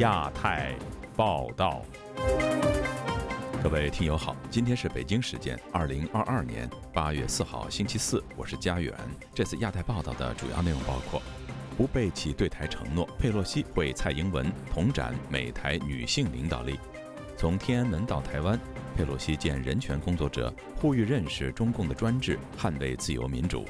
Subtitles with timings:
[0.00, 0.74] 亚太
[1.14, 1.82] 报道，
[3.62, 8.94] 各位听友好，今天是北京时间二零二二年八月四号星期四，我是佳远。
[9.34, 11.20] 这次亚太报道的主要内容包括：
[11.76, 16.76] 不背弃对台承诺，佩洛西会蔡英文同展美台女性领导力；
[17.36, 18.58] 从天安门到台湾，
[18.96, 23.66] 佩洛西见人权工作者，呼吁认识中共的专制，捍卫自由民主。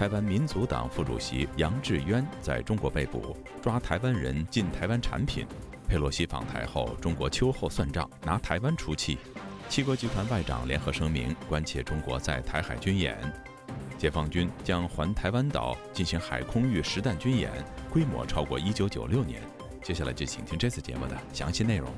[0.00, 5.46] 台湾民族党副主席杨志渊在中国被捕，抓台湾人进台湾产品。
[5.86, 9.18] 佩洛西访台后，中国秋后算账，拿台湾出气。
[9.68, 13.14] 七国集团外长联合声明，关切中国在台海军演。
[13.98, 17.52] 解放军将环台湾岛进行海空域实弹军演，
[17.90, 19.42] 规模超过1996年。
[19.82, 21.90] 接下来就请听这次节目的详细内容。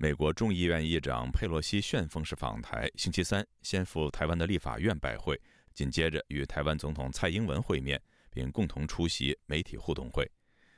[0.00, 5.36] 美国众议院议长佩洛西旋风式访台，星期三先赴台湾的立法院拜会，
[5.74, 10.24] 紧接着与台湾总统蔡英文会面，并共同出席媒体互动会。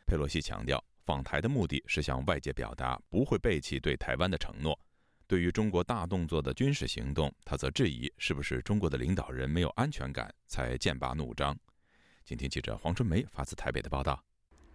[0.07, 4.79] 佩洛西强调，访台的目的是向外界表达不会背弃对台湾的承诺。
[5.27, 11.55] 对于中国大动作的军事行动，他则质疑是不是中国的领导人没有安全感才剑拔弩张。
[12.25, 14.25] 请听记者黄春梅发自台北的报道。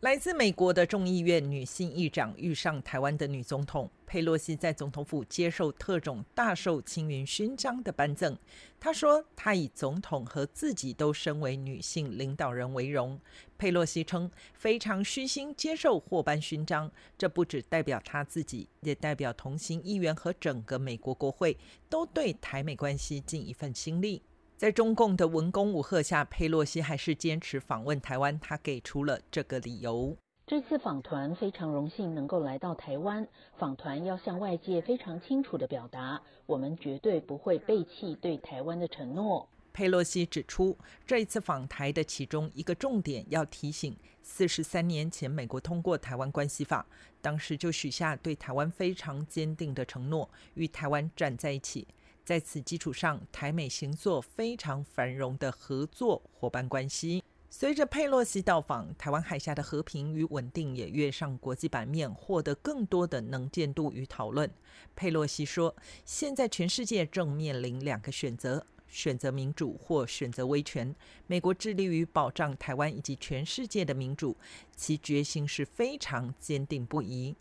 [0.06, 8.38] 来自美国的众议院女性议长遇上台湾的女总统佩洛西，在总统府接受特种大绶青云勋章的颁赠。
[8.80, 13.20] 她说：“她以总统和自己都身为女性领导人为荣。”
[13.58, 21.58] 佩洛西称：“非常虚心接受获颁勋章，这不只代表她自己，也代表同行议员和整个美国国会
[21.90, 24.22] 都对台美关系尽一份心力。”
[24.58, 28.39] 在中共的文攻武吓下，佩洛西还是坚持访问台湾。
[28.39, 30.16] 他给出了这个理由：
[30.47, 39.45] 这次访团非常荣幸能够来到台湾，访团要向外界非常清楚的表达，我们绝对不会背弃对台湾的承诺。
[39.73, 43.94] 佩洛西指出，这一次访台的其中一个重点要提醒：
[44.24, 46.85] 四十三年前美国通过《台湾关系法》，
[47.22, 51.85] 当时就许下对台湾非常坚定的承诺，与台湾站在一起。
[52.25, 57.24] 在此基础上，台美行作非常繁荣的合作伙伴关系。
[57.52, 64.50] 随着佩洛西到访，台湾海峡的和平与稳定也跃上国际版面，获得更多的能见度与讨论。
[64.96, 70.94] 佩洛西说：“现在全世界正面临两个选择，选择民主或选择威权。
[71.28, 74.36] 美国致力于保障台湾以及全世界的民主，
[74.75, 77.36] 其决心是非常坚定不移。”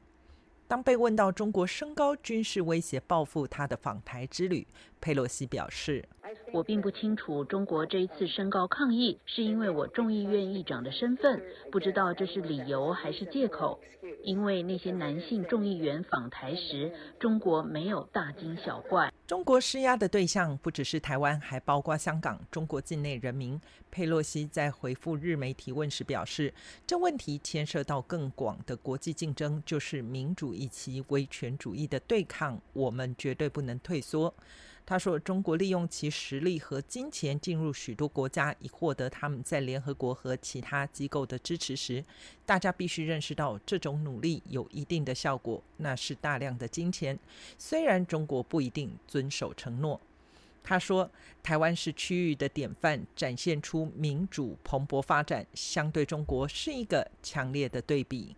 [0.66, 4.66] 当被问到中国升高军事威胁报复他的访台之旅，
[5.00, 6.04] 佩洛西表示
[6.52, 13.78] ：“我并不清楚中国这一次升高抗议是因为我众议院议长的身份，不知道这是理由还是借口。
[14.24, 23.60] 因为那些男性众议员访台时，中国没有大惊小怪。”中国施压的对象不只是台湾，还包括香港、中国境内人民。
[23.90, 26.52] 佩洛西在回复日媒提问时表示，
[26.86, 34.34] 这问题牵涉到更广的国际竞争，就是民主以及威权主义的对抗，我们绝对不能退缩。
[34.86, 42.04] 他说：“中国利用其实力和金钱进入许多国家，以获得他们在联合国和其他机构的支持时，
[42.44, 47.18] 大家必须认识到这种努力有一定的效果，那是大量的金钱。
[47.56, 49.98] 虽然中国不一定遵守承诺。”
[50.66, 51.10] 他说
[51.42, 58.34] ：“台湾是区域的典范，展现出民主蓬勃发展，相对中国是一个强烈的对比。”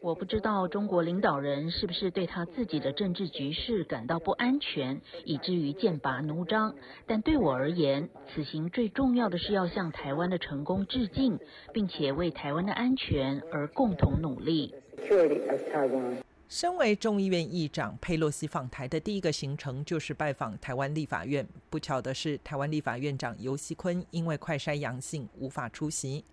[0.00, 6.74] 我不知道中国领导人是不是对他自己的政治局势感到不安全，以至于剑拔弩张。
[7.06, 11.38] 但对我而言，此行最重要的是要向台湾的成功致敬，
[11.72, 14.74] 并且为台湾的安全而共同努力。
[16.48, 21.46] 身为众议院议长，佩洛西访台的第一个行程就是拜访台湾立法院。
[21.68, 26.24] 不巧的是，台湾立法院长游锡坤因为快筛阳性无法出席。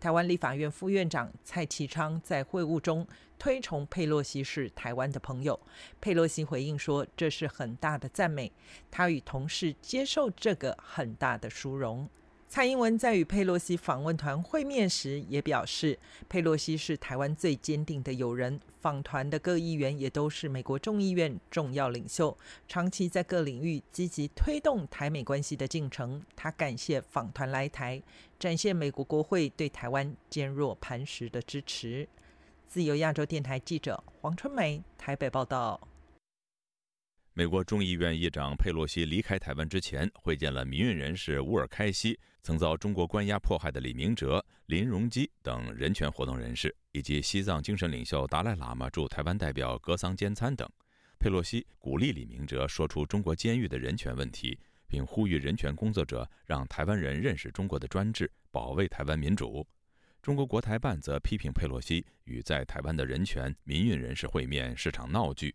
[0.00, 3.06] 台湾立法院副院长蔡其昌在会晤中
[3.38, 5.58] 推崇佩洛西是台湾的朋友。
[6.00, 8.50] 佩洛西回应说：“这是很大的赞美，
[8.90, 12.08] 他与同事接受这个很大的殊荣。”
[12.48, 15.98] 蔡英文在与佩洛西访问团会面时也表示，
[16.28, 18.60] 佩洛西是台湾最坚定的友人。
[18.78, 22.36] 访团的各议员也都是美国众议院重要领袖，
[22.68, 26.22] 长期在各领域积极推动台美关系的进程。
[26.36, 28.02] 他感谢访团来台，
[28.42, 32.08] 展现美国国会对台湾坚若磐石的支持。
[32.66, 35.80] 自由亚洲电台记者黄春梅台北报道。
[37.34, 50.68] 美国众议院议长佩洛西离开台湾之前，会见了民运人士乌尔开西、曾遭中国关押迫害的李明哲、林荣基等人权活动人士，以及西藏精神领袖达赖喇嘛驻台湾代表格桑坚参等。
[51.20, 54.58] 佩洛西鼓励李明哲说出中国监狱的人权问题，
[54.92, 59.66] 并呼吁人权工作者让台湾人认识中国的专制，保卫台湾民主。
[60.20, 65.54] 中国国台办则批评佩洛西与在台湾的人权民运人士会面是场闹剧。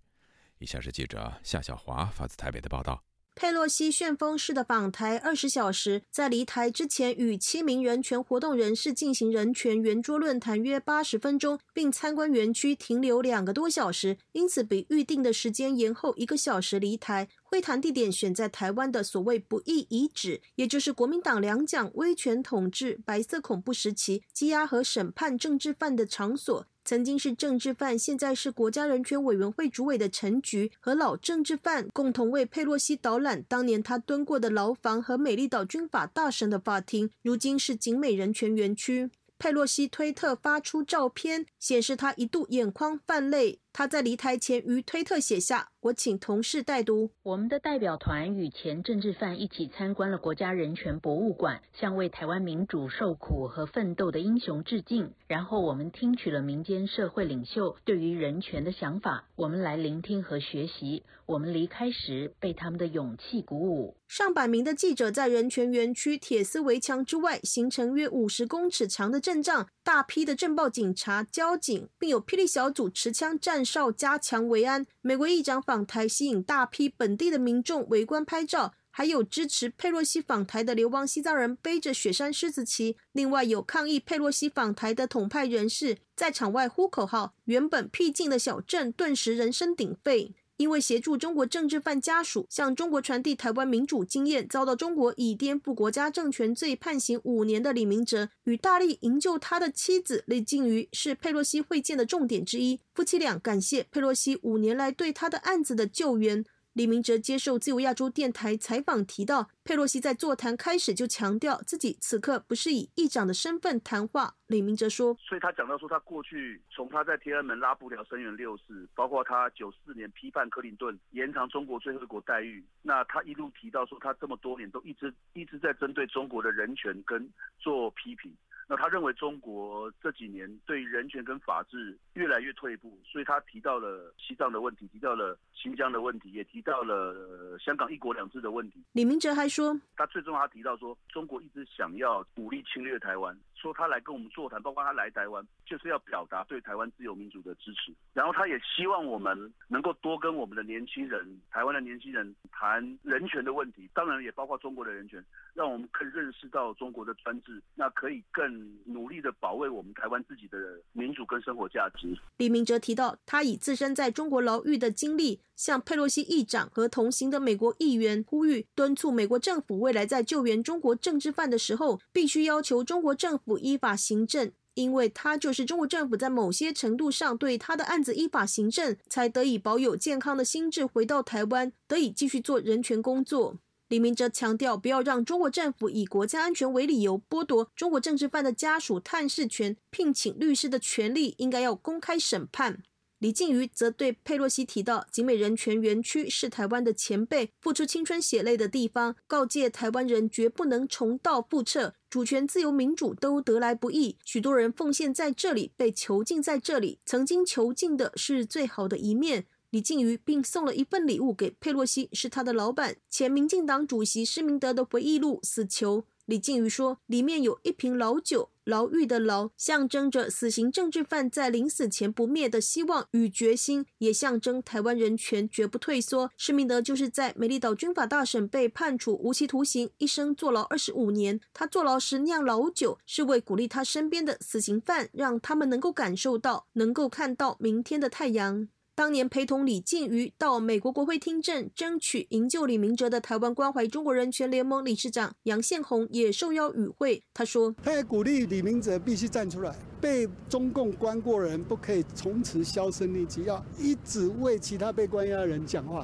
[0.58, 3.07] 以下是记者夏小华发自台北的报道。
[3.40, 17.28] 佩洛西旋风式的访台二十小时，在离台之前与七名人权活动人士进行人权圆桌论坛约八十分钟，并参观园区停留两个多小时，因此比预定的时间延后一个小时离台。
[17.44, 26.66] 会谈地点选在台湾的所谓不义遗址，也就是国民党两蒋威权统治、白色恐怖时期羁押和审判政治犯的场所。
[26.88, 39.12] 曾经是政治犯，现在是国家人权委员会主委的陈菊和老政治犯共同为佩洛西导览当年他蹲过的牢房和美丽岛军法大审的法庭，如今是景美人权园区。
[39.38, 43.60] 佩洛西推特发出照片，显示他一度眼眶泛泪。
[43.74, 47.12] 他在离台前于推特写下：“我请同事代读。
[47.24, 55.14] 我们的代表团与前政治犯一起参观了国家人权博物馆，向为台湾民主受苦和奋斗的英雄致敬。
[55.28, 61.04] 然后我们听取了民间社会领袖对于人权的想法，我们来聆听和学习。
[61.26, 69.68] 我们离开时被他们的勇气鼓舞。”上百名的记者在人权园区铁丝围墙之外，形成约五十公尺长的阵仗。
[69.84, 74.86] 大批的政报警察、交警，并有霹雳小组持枪站哨，加强维安。
[75.02, 82.98] 美国议长访访台，吸引大批本地的民众围观拍照，还有支持佩洛西访台的流亡西藏人背着雪山狮子旗。
[83.12, 90.34] 另外，有抗议佩洛西访台的统派人士在场外呼口号，原本僻静的小镇顿时人声鼎沸。
[90.58, 102.80] 因为协助中国政治犯家属向中国传递台湾民主经验，遭到中国以颠覆国家政权罪判刑五年的李明哲，与大力营救他的妻子李静瑜是佩洛西会见的重点之一。
[102.94, 106.44] 夫妻俩感谢佩洛西五年来对他的案子的救援。
[106.78, 114.36] 李明哲接受自由亚洲电台采访提到，佩洛西在座谈开始就强调自己此刻不是以议长的身份谈话。
[114.46, 127.28] 李明哲说：“所以他讲到说，他过去从他在天安门拉布条声援六四，包括他九四年批判克林顿延长中国最后一国待遇，那他一路提到说，他这么多年都一直一直在针对中国的人权跟
[127.58, 128.32] 做批评。”
[128.68, 138.84] 那他认为中国这几年对人权跟法治越来越退步，所以他提到了西藏的问题，提到了新疆的问题，也提到了香港一国两制的问题。
[138.92, 143.38] 李明哲还说，他最终他提到说，中国一直想要武力侵略台湾。
[143.60, 147.92] 说他来跟我们座谈，包括他来台湾，就是要表达对台湾自由民主的支持。
[148.14, 155.24] 然后他也希望我们能够多跟我们的年轻人、台湾的年轻人谈人权的问题，当然也包括中国的人权，
[155.54, 160.58] 让我们更认识到中国的专制，那可以更努力的保卫我们台湾自己的
[160.94, 162.16] 民主跟生活价值。
[162.38, 173.58] 李明哲提到，他以自身在中国牢狱的经历，向佩洛西议长和同行的美国议员呼吁，敦促美国政府未来在救援中国政治犯的时候，必须要求中国政府。
[173.58, 183.58] 依法行政，因为他就是中国政府在某些程度上对他的案子依法行政，才得以保有健康的心智回到台湾，得以继续做人权工作。
[183.90, 192.84] 李明哲强调，不要让中国政府以国家安全为理由剥夺中国政治犯的家属探视权、聘请律师的权利，应该要公开审判。
[193.20, 209.48] 李静瑜则对佩洛西提到，景美人权园区是台湾的前辈付出青春血泪的地方，告诫台湾人绝不能重蹈覆辙，主权、自由、民主都得来不易，许多人奉献在这里，被囚禁在这里，曾经囚禁的是最好的一面。
[209.72, 216.02] 李静瑜并送了一份礼物给佩洛西，是他的老板前民进党主席施明德的回忆录《死囚》。
[216.28, 218.50] 李静瑜说，里面有一瓶老酒。
[218.66, 226.30] 牢狱的牢象征着死刑政治犯在临死前不灭的希望与决心，也象征台湾人权绝不退缩。
[226.36, 231.40] 施明德就是在美丽岛军法大审被判处无期徒刑，一生坐牢二十五年。
[231.54, 238.68] 他坐牢时酿老酒，是为鼓励他身边的死刑犯，让他们能够感受到，能够看到明天的太阳。
[238.98, 247.22] 当年陪同李静瑜到美国国会听证，争取营救李明哲的台湾关怀中国人权联盟理事长杨宪宏也受邀与会。
[247.32, 256.04] 他说：“他也鼓励李明哲必须站出来，被中共关过人不可以从此销声匿迹，要一直为其他被关押人讲话，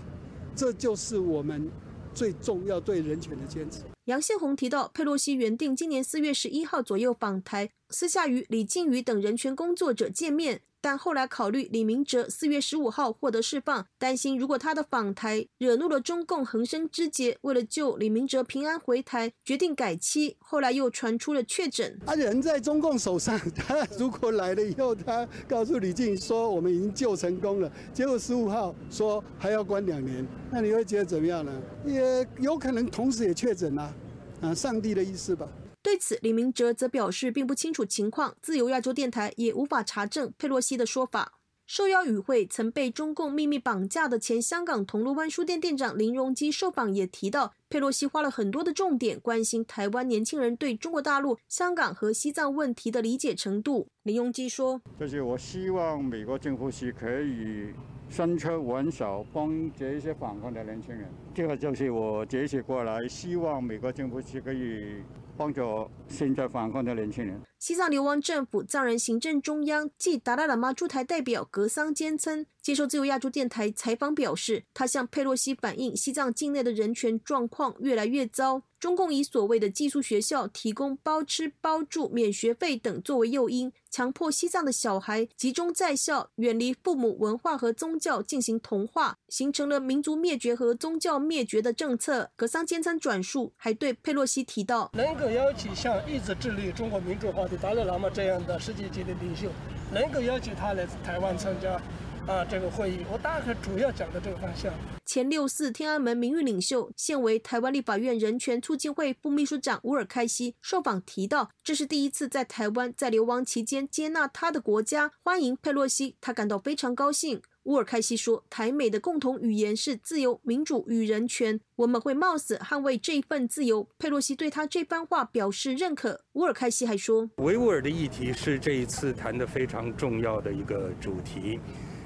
[0.56, 1.68] 这就是我们
[2.14, 10.62] 最重要对人权的坚持。”杨宪宏提到，佩洛西原定今年四月十一号左右访台，私下与李静瑜等人权工作者见面。
[10.84, 20.36] 但后来考虑李明哲四月十五号获得释放，担心如果他的访台惹怒了中共横生枝节，为了救李明哲平安回台，决定改期。
[20.42, 31.62] 后来又传出了确诊，他人在中共手上，他 如果来了以后，他告诉李静说我们已经救成功了，结果十五号说还要关两年，那你会觉得怎么样呢？
[31.86, 33.96] 也有可能同时也确诊了，
[34.42, 35.48] 啊，上帝的意思吧。
[35.84, 41.34] 对此，李明哲则表示并不清楚情况，自由亚洲电台也无法查证佩洛西的说法。
[41.66, 53.88] 受邀与会曾被中共秘密绑架的前香港铜锣湾书店店长林荣基受访也提到，佩洛西花了很多的重点关心台湾年轻人对中国大陆、香港和西藏问题的理解程度。
[54.04, 57.74] 林荣基说：“就是我希望美国政府是可以
[58.10, 61.10] 伸出援手，帮这些反抗的年轻人。
[61.34, 65.04] 这个就是我这次过来，希望美国政府是可以。”
[65.38, 67.53] 帮助现在反抗的年轻人。
[67.64, 78.64] 西藏流亡政府藏人行政中央暨达赖喇嘛驻台代表格桑坚称，接受自由亚洲电台采访表示，他向佩洛西反映西藏境内的人权状况越来越糟。
[78.78, 92.30] 中共以所谓的寄宿学校提供包吃包住、免学费等作为诱因，强迫西藏的小孩集中在校，远离父母文化和宗教进行同化，形成了民族灭绝和宗教灭绝的政策。
[92.36, 99.50] 格桑坚称转述，还对佩洛西提到，能够邀请像一直致力中国民主化达赖喇嘛这样的世界级的领袖，
[99.92, 101.80] 能够邀请他来台湾参加。
[102.28, 104.74] 啊，这个会议我大概主要讲的这个方向。
[105.06, 117.42] 前六四天安门名誉领袖，现为台湾立法院人权促进会副秘书长乌尔开西受访提到，这是第一次在台湾在流亡期间接纳他的国家欢迎佩洛西，他感到非常高兴。
[117.64, 123.88] 乌尔开西说，台美的共同语言是自由、民主与人权，我们会冒死捍卫这一份自由。
[124.00, 126.22] 佩洛西对他这番话表示认可。
[126.34, 131.60] 乌尔开西还说，维吾尔的议题是这一次谈的非常重要的一个主题。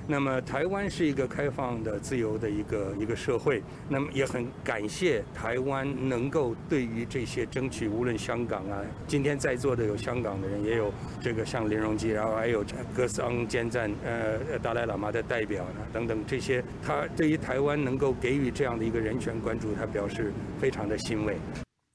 [0.09, 3.61] 那么，台湾是一个开放的、自由的一个一个社会。
[3.89, 12.63] 那么，也很感谢台湾能够对于这些争取，无论香港啊，今天在座的有香港的人，也有这个像林荣基，然后还有
[12.95, 21.35] 格桑坚赞，呃，达赖喇嘛的代表呢，等等这些，他对于台湾能够给予这样的一个人权关注，他表示非常的欣慰。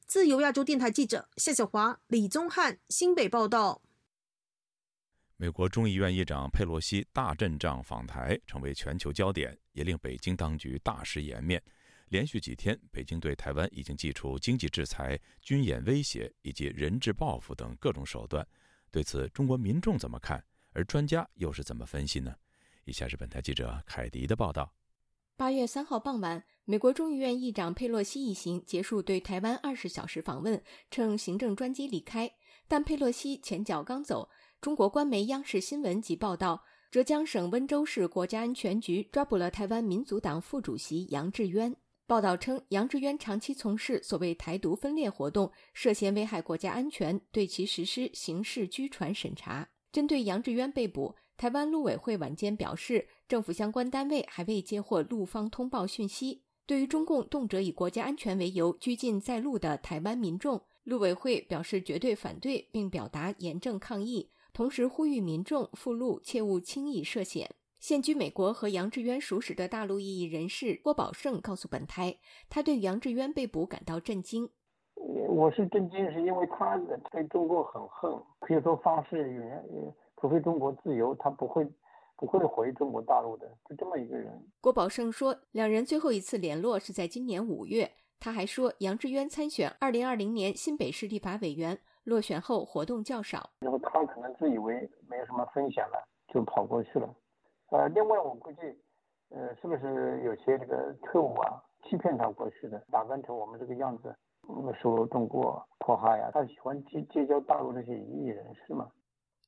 [0.07, 3.81] 自由亚洲电台记者夏小华、李宗翰新北报道。
[5.42, 11.61] 美国众议院议长佩洛西大阵仗访台，成为全球焦点，也令北京当局大失颜面。
[12.11, 18.46] 连续几天，北京对台湾已经祭出经济制裁、军演威胁以及人质报复等各种手段。
[18.92, 20.40] 对此，中国民众怎么看？
[20.75, 22.32] 而专家又是怎么分析呢？
[22.84, 24.72] 以下是本台记者凯迪的报道。
[25.37, 32.32] 八月三号傍晚，美国众议院议长佩洛西一行结束对台湾二十小时访问，乘行政专机离开。
[32.68, 34.30] 但佩洛西前脚刚走。
[34.62, 41.75] 中国官媒央视新闻及报道，浙江省温州市国家安全局抓捕了台湾民族党副主席杨志渊。
[42.07, 49.69] 报道称，杨志渊长期从事所谓台独分裂活动，涉嫌危害国家安全，对其实施刑事拘传审查。
[49.90, 56.45] 针对杨志渊被捕，台湾陆委会晚间表示，政府相关单位还未接获陆方通报讯息。
[56.66, 64.31] 对于中共动辄以国家安全为由拘禁在陆的台湾民众，陆委会表示绝对反对，并表达严正抗议。
[64.52, 67.54] 同时呼吁民众赴陆切勿轻易涉险。
[67.78, 72.18] 现居美国和杨志渊熟识的大陆异议人士郭宝胜告诉本台，
[72.49, 74.49] 他对杨志渊被捕感到震惊。
[74.94, 76.78] 我是震惊，是因为他
[77.11, 79.42] 对中国很恨，可以说发誓，
[80.21, 81.66] 除非中国自由，他不会
[82.16, 84.30] 不会回中国大陆的，就这么一个人。
[84.61, 87.90] 郭宝胜说，两人最后一次联络是在今年五月。
[88.21, 91.80] 他还说，杨志渊参选二零二零年新北市立法委员。
[92.04, 97.09] 落选后活动较少，那么他可能自以为没有什么风险了，就跑过去了。
[97.71, 98.61] 呃，另外我估计，
[99.30, 104.14] 呃，是不是有些这个特务啊欺骗他过去的，打扮成我们这个样子，
[104.80, 106.30] 受中国迫害呀？
[106.35, 108.90] 他喜欢结结交大陆这些异议人士嘛？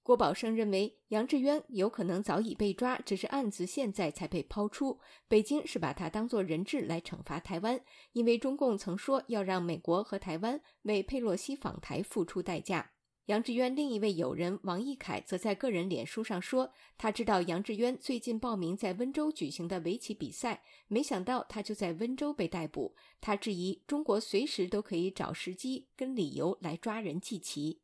[0.04, 5.00] 郭宝胜认为，杨志渊有可能早已被抓，只是案子现在才被抛出。
[5.28, 7.80] 北京是把他当作人质来惩罚台湾，
[8.12, 12.90] 因为中共曾说要让美国和台湾为佩洛西访台付出代价。
[13.24, 22.94] 杨志渊另一位友人王毅凯则在个人脸书上说，他知道杨志渊最近报名在温州举行的围棋比赛，没想到他就在温州被逮捕。
[23.22, 27.80] 他质疑中国随时都可以找时机跟理由来抓人祭旗。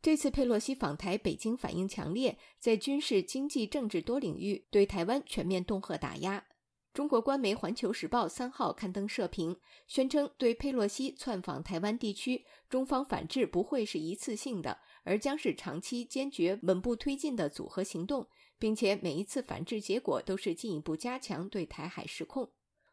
[0.00, 6.46] 这次佩洛西访台，北京反应强烈，在军事、经济、政治多领域对台湾全面恫吓打压。
[6.94, 18.26] 中国官媒《环球时报》三号刊登社评，宣称对佩洛西窜访台湾地区，中方反制不会是一次性的，而将是长期坚决稳步推进的组合行动，
[18.58, 22.50] 并且每一次反制结果都是进一步加强对台海实控。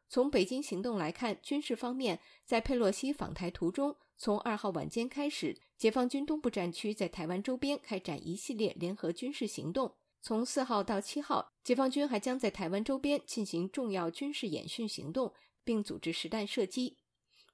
[0.08, 9.96] 从北京行动来看，军事方面，在佩洛西访台途中，从二号晚间开始，解放军东部战区在台湾周边开展一系列联合军事行动。
[10.22, 16.98] 从四号到七号，解放军还将在台湾周边进行重要军事演训行动，并组织实弹射击。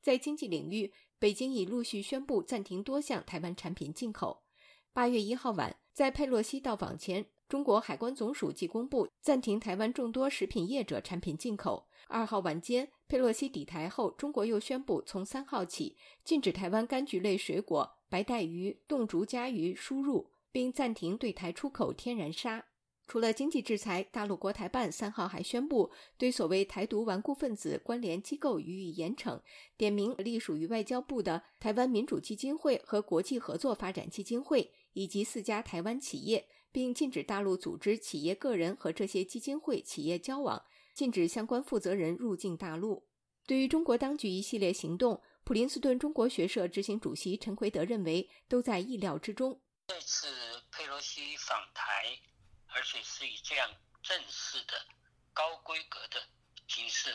[0.02, 4.44] 在经济领域，北京已陆续宣布暂停多项台湾产品进口。
[4.94, 11.88] 八月一号晚，在佩洛西到访前，中国海关总署即公布暂停台湾众多食品业者产品进口。
[12.08, 22.66] 二号晚间，佩洛西抵台后，中国又宣布从三号起禁止台湾柑橘类水果、白带鱼、冻竹夹鱼输入，并暂停对台出口天然砂。
[23.10, 29.42] 除了经济制裁，大陆国台办三号还宣布对所谓台独顽固分子关联机构予以严惩，
[29.76, 40.64] 点名隶属于外交部的台湾民主基金会和国际合作发展基金会以及四家台湾企业，并禁止大陆组织、企业、个人和这些基金会、企业交往。
[40.94, 43.08] 禁止相关负责人入境大陆。
[43.46, 49.62] 对于中国当局一系列行动，普林斯顿中国学社执行主席陈奎德认为，都在意料之中。
[49.88, 50.28] 这次
[50.72, 52.18] 佩洛西访台，
[52.68, 53.70] 而且是以这样
[54.04, 54.74] 正式的、
[55.34, 56.22] 高规格的
[56.68, 57.10] 形式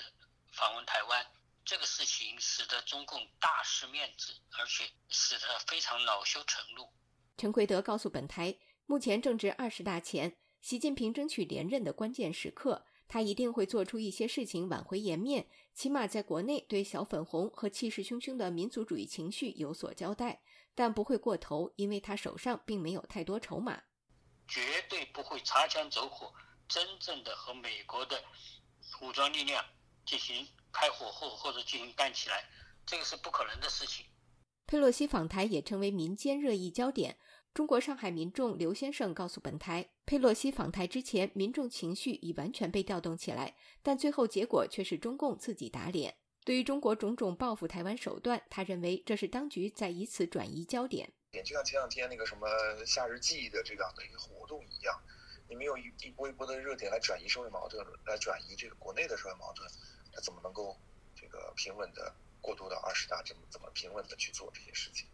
[0.52, 1.24] 访问台湾，
[1.64, 6.86] 这个事情使得中共大失面子，而且使得非常恼羞成怒。
[7.38, 12.84] 陈奎德告诉本台，目前正值二十大前，习近平争取连任的关键时刻。
[13.08, 20.42] 他一定会做出一些事情挽回颜面，起码在国内对小粉红和气势汹汹的民族主义情绪有所交代，
[20.74, 23.82] 但不会过头，因为他手上并没有太多筹码，
[24.48, 26.32] 绝对不会擦枪走火，
[26.68, 28.22] 真正的和美国的
[29.00, 29.64] 武装力量
[30.04, 32.44] 进行开火或或者进行干起来，
[32.84, 34.04] 这个是不可能的事情。
[34.66, 37.16] 佩洛西访台也成为民间热议焦点。
[37.56, 46.14] 中国上海民众刘先生告诉本台，佩洛西访台之前，民众情绪已完全被调动起来，但最后结果却是中共自己打脸。
[46.44, 51.10] 对于中国种种报复台湾手段，他认为这是当局在以此转移焦点。
[51.32, 52.46] 就像前两天那个什么
[52.84, 54.94] 夏日祭的这样的一个活动一样，
[55.48, 59.66] 你没有一一波一波的热点来转移社会矛盾，来转移这个国内的社会矛盾，
[60.12, 60.76] 他怎么能够
[61.18, 63.22] 这个平稳的过渡到二十大？
[63.22, 65.08] 怎么怎么平稳的去做这些事情？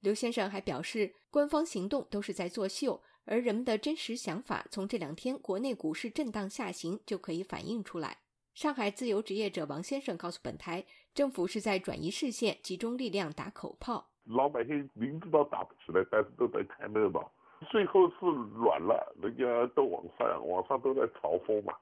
[0.00, 8.18] 刘先生还表示，官方行动都是在作秀，而人们的真实想法从这两天国内股市震荡下行就可以反映出来。
[8.54, 10.84] 上海自由职业者王先生告诉本台，
[11.14, 14.10] 政府是在转移视线，集中力量打口炮。
[14.24, 17.32] 老百姓明知道打不起来，但是都在看热闹，
[17.70, 18.16] 最后是
[18.54, 21.74] 软了，人家都往上，网上都在嘲讽嘛。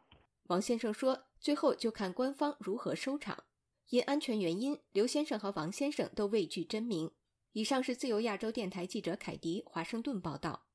[0.49, 3.45] 王先生说，最后就看官方如何收场。
[3.91, 7.11] 因安全原因，刘先生和王先生都畏惧真名。
[7.53, 10.68] 以上是自由亚洲电台记者凯迪华盛顿报道。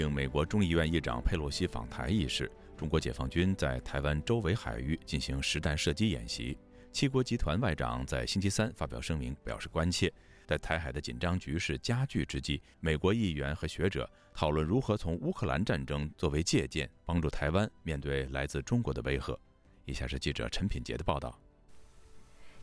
[0.00, 6.56] 应美国众议院议长佩洛西访台一事，中国解放军在台湾周围海域进行实弹射击演习。
[6.90, 10.12] 七国集团外长在星期三发表声明，表示关切。
[10.46, 19.38] 在台海的紧张局势加剧之际，美国议员和学者讨论如何从乌克兰战争作为借鉴，帮助台湾面对来自中国的威吓。
[19.84, 21.38] 以下是记者陈品杰的报道。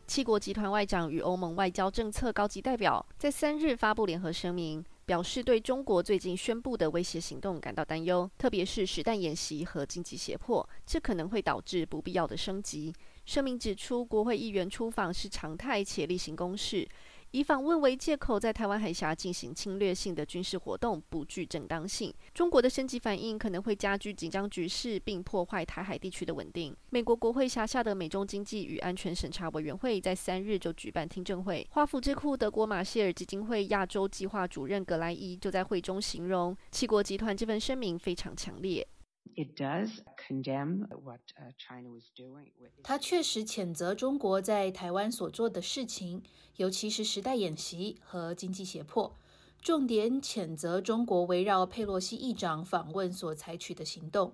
[0.06, 4.84] 七国集团外长与欧盟外交政策高级代表在三日发布联合声明。
[5.08, 12.92] 表示对中国最近宣布的威胁行动感到担忧，特别是实弹演习和经济胁迫，这可能会导致不必要的升级。
[13.24, 16.86] 声明指出，国会议员出访是常态且例行公事。
[17.32, 22.12] 以访问为借口，在台湾海峡进行侵略性的军事活动不具正当性。
[22.32, 26.74] 中国的升级反应可能会加剧紧张局势，并破坏台海地区的稳定。
[26.88, 31.66] 美国国会辖下的美中经济与安全审查委员会在三日就举办听证会。
[31.72, 38.88] 华府智库德国马歇尔基金会亚洲计划主任格莱伊就在会中形容，七国集团这份声明非常强烈。
[39.34, 41.20] It does condemn what
[41.56, 42.50] China was doing.
[42.82, 46.22] 他确实谴责中国在台湾所做的事情，
[46.56, 49.16] 尤其是时代演习和经济胁迫。
[49.60, 54.32] 重点谴责中国围绕佩洛西议长访问所采取的行动。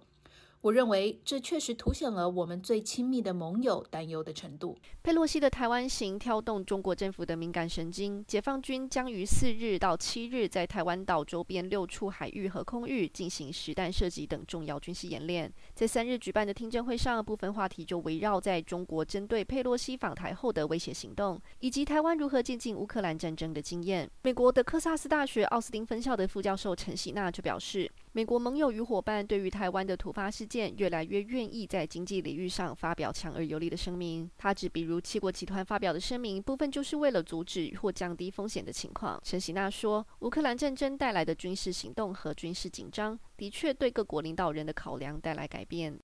[0.64, 4.74] 我认为这确实凸显了我们最亲密的盟友担忧的程度。
[5.02, 8.24] 佩洛西的台湾行挑动中国政府的敏感神经。
[8.24, 15.52] 解放军将于四日到七日在台湾岛周边六处海域和空域进行实弹射击等重要军事演练。
[15.74, 24.10] 在三日举办的听证会上，部分话题就围绕在中国针对佩洛西访台后的威胁行动，以及台湾如何进进乌克兰战争的经验。
[24.22, 27.92] 美国的克萨斯大学奥斯汀分校的副教授陈喜娜就表示。
[28.16, 34.30] 美国盟友与伙伴对于台湾的突发事件越来越愿意在经济领域上发表强而有力的声明。
[34.38, 39.20] 他指，比如七国集团发表的声明，部分就是为了阻止或降低风险的情况。
[39.24, 45.98] 陈喜娜说，乌克兰战争带来的军事行动和军事紧张，的确对各国领导人的考量带来改变。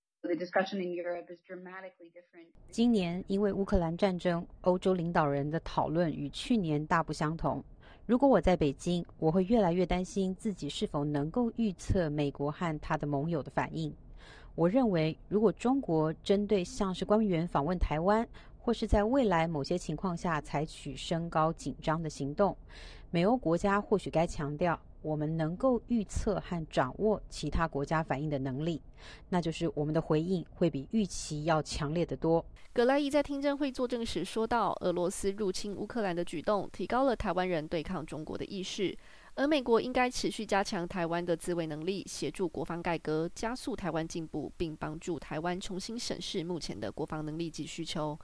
[2.72, 7.64] 今年因为乌克兰战争，欧洲领导人的讨论与去年大不相同。
[8.10, 13.94] 如果我在北京，我会越来越担心自己是否能够预测美国和他的盟友的反应。
[14.56, 18.26] 我认为，如果中国针对像是官员访问台湾，
[18.58, 22.56] 或是在未来某些情况下采取升高紧张的行动，
[23.12, 24.76] 美欧国家或许该强调。
[25.02, 28.82] 我们能够预测和掌握其他国家反应的能力，
[29.30, 32.44] 那就是我们的回应会比预期要强烈的多。
[32.72, 38.96] 葛莱伊在听证会作证时说到：“俄罗斯入侵乌克兰的举动提高了台湾人对抗中国的意识，
[39.34, 48.16] 而美国应该持续加强台湾的自卫能力，协助国防改革，加速台湾进步，并帮助台湾重新审视目前的国防能力及需求。”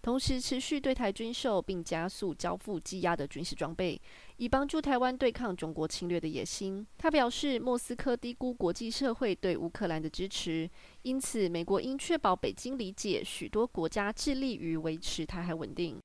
[0.00, 4.00] 同时，持续对台军售，并加速交付积压的军事装备，
[4.36, 6.86] 以帮助台湾对抗中国侵略的野心。
[6.96, 10.70] 他表示，莫斯科低估国际社会对乌克兰的支持，
[11.02, 16.00] 因此美国应确保北京理解许多国家致力于维持台海稳定。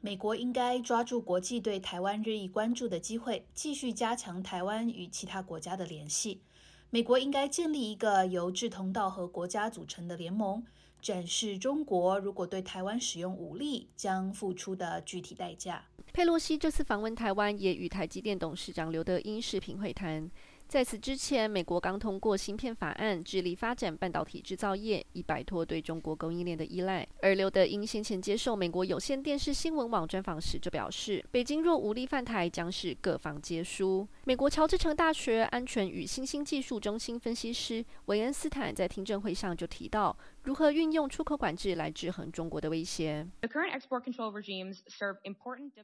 [0.00, 6.40] 美国应该抓住国际对台湾日益关注的机会，继续加强台湾与其他国家的联系。
[6.88, 10.62] 美国应该建立一个由志同道合国家组成的联盟。
[11.02, 15.84] 展示中国如果对台湾使用武力将付出的具体代价。
[16.12, 20.30] 佩洛西这次访问台湾，也与台积电董事长刘德英视频会谈。
[20.72, 27.06] 在此之前，美国刚通过芯片法案，致力发展半导体制造业，以摆脱对中国供应链的依赖。
[27.20, 34.08] 而刘德英先前接受美国有线电视新闻网专访时就表示，北京若无力犯台，将是各方皆输。
[34.24, 43.28] 美国乔治城大学安全与新兴技术中心分析师韦恩斯坦在听证会上就提到，如何运用出口管制来制衡中国的威胁。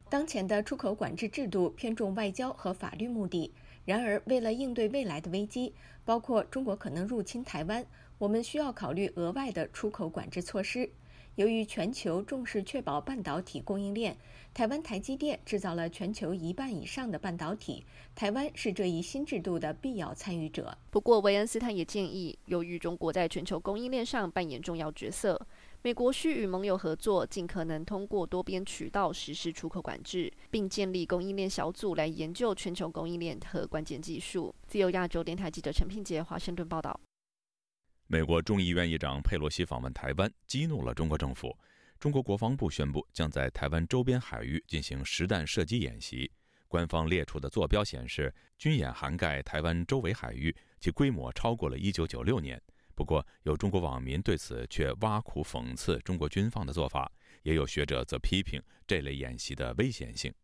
[0.09, 3.53] 当前的出口管制制度偏重外交和法律目的。
[3.88, 5.72] 然而，为了应对未来的危机，
[6.05, 7.83] 包括中国可能入侵台湾，
[8.18, 10.90] 我们需要考虑额外的出口管制措施。
[11.37, 14.14] 由于全球重视确保半导体供应链，
[14.53, 17.83] 台湾台积电制造了全球一半以上的半导体，
[18.14, 20.77] 台湾是这一新制度的必要参与者。
[20.90, 25.40] 不过，维恩斯坦也建议，由于中国在全球供应链上扮演重要角色。
[25.88, 34.55] 美国需与盟友合作，尽可能通过多边渠道实施出口管制，并建立供应链小组来研究全球供应链和关键技术。
[34.66, 37.01] 自由亚洲电台记者陈品杰华盛顿报道。
[38.07, 41.57] 美国众议院议长佩洛西访问台湾，激怒了中国政府。
[41.98, 46.31] 中国国防部宣布将在台湾周边海域进行实弹射击演习。
[46.68, 52.61] 官方列出的坐标显示，军演涵盖台湾周围海域，其规模超过了一九九六年。
[52.98, 57.12] 不过，有中国网民对此却挖苦讽刺中国军方的做法，
[57.44, 60.34] 也有学者则批评这类演习的危险性。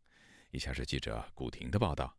[0.52, 2.16] 以下是记者古婷的报道。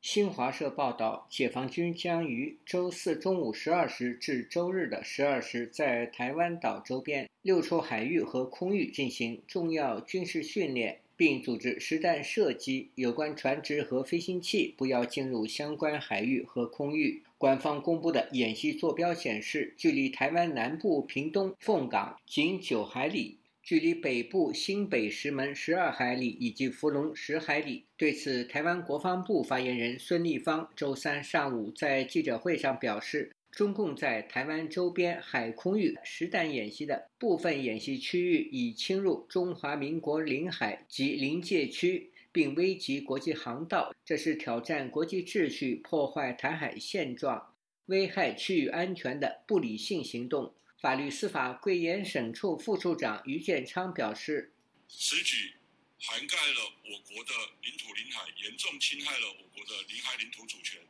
[0.00, 12.90] 新华社报道，解放军将于周四中午十二时至周日的十二时，在台湾岛周边六处海域和空域进行重要军事训练，并组织实弹射击。
[12.94, 17.22] 有关船只和飞行器不要进入相关海域和空域。
[17.36, 27.84] 官方公布的演习坐标显示，距离台湾南部屏东凤港仅九海里，距离北部新北石门十二海里，以及福隆十海里。
[27.96, 42.10] 对此，台湾国防部发言人孙立方周三上午在记者会上表示，中共在台湾周边海空域实弹演习的部分演习区域已侵入中华民国领海及临界区。
[42.34, 47.54] 并危及国际航道，这是挑战国际秩序、破坏台海现状、
[47.86, 50.52] 危害区域安全的不理性行动。
[50.80, 54.52] 法律司法贵严审处副处长于建昌表示
[54.90, 55.54] ：“此举
[56.00, 57.30] 涵盖了我国的
[57.62, 60.80] 领土领海，严重侵害了我国的领海领土主权，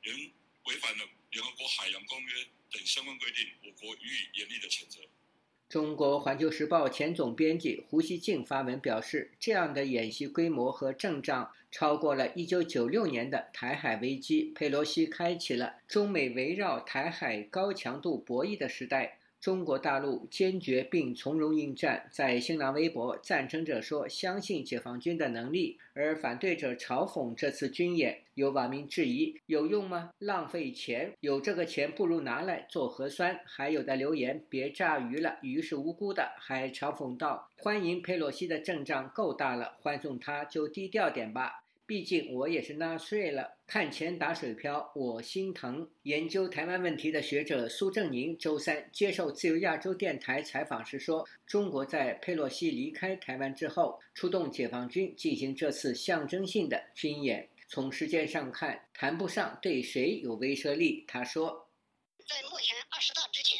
[0.00, 0.16] 仍
[0.64, 2.32] 违反了联合国海洋公约
[2.72, 5.00] 等相关规定，我国予以严厉的谴责。”
[5.68, 14.52] 中国环球时报前总编辑胡锡进发文表示，这样的演习规模和阵仗超过了1996年的台海危机。
[14.54, 19.18] 佩洛西开启了中美围绕台海高强度博弈的时代。
[19.44, 22.08] 中国大陆坚决并从容应战。
[22.10, 28.22] 在新浪微博，赞成者说相信解放军的能力，而反对者嘲讽这次军演。
[28.32, 30.08] 有网民质疑有用吗？
[30.18, 33.38] 浪费钱，有这个钱不如拿来做核酸。
[33.44, 36.32] 还有的留言别炸鱼了，鱼是无辜的。
[36.38, 41.63] 还嘲讽道：欢迎佩洛西的阵仗够大了，欢送他就低调点吧。
[41.86, 45.86] 毕竟我也是纳税了，看钱打水漂，我心疼。
[46.04, 61.68] 研究台湾问题的学者苏正宁周三接受自由亚洲电台采访时说：“中国在佩洛西离开台湾之后，出动解放军进行这次象征性的军演，从时间上看，谈不上对谁有威慑力。”他说
[62.26, 63.58] ：“在目前二十大之前，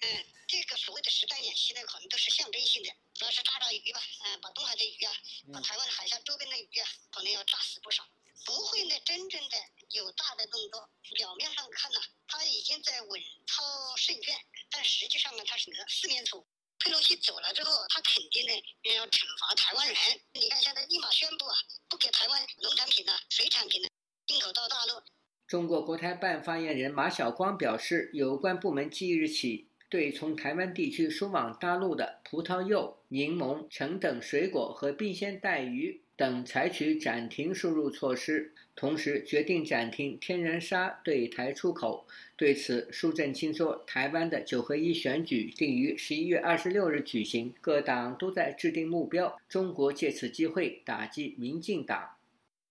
[0.00, 5.10] 嗯，这个所谓的实弹演习呢，可能都是象征性的。”主要是炸炸鱼吧，嗯，把东海的鱼啊，
[5.52, 8.06] 把台湾海峡周边的鱼啊，可能要炸死不少。
[8.46, 9.56] 不会呢，真正的
[9.90, 10.88] 有大的动作。
[11.16, 13.64] 表面上看呢，他已经在稳操
[13.96, 14.38] 胜券，
[14.70, 16.46] 但实际上呢，他是个四面楚。
[16.78, 18.52] 佩洛西走了之后，他肯定呢
[18.94, 19.96] 要惩罚台湾人。
[20.34, 21.56] 你看，现在立马宣布啊，
[21.88, 23.88] 不给台湾农产品呢、水产品呢
[24.28, 25.02] 进口到大陆。
[25.48, 29.72] 中国国台办发言人马晓光表示，有关部门即日起。
[29.90, 42.06] 对从台湾地区输往大陆的葡萄柚、柠檬、橙等水果和冰鲜带鱼等采取暂停输入措施，同时决定暂停天然砂对台出口。
[42.36, 49.40] 对此，苏振清说：“台湾的九合一选举定于十一月二十六日举行，各党都在制定目标。
[49.48, 52.16] 中国借此机会打击民进党。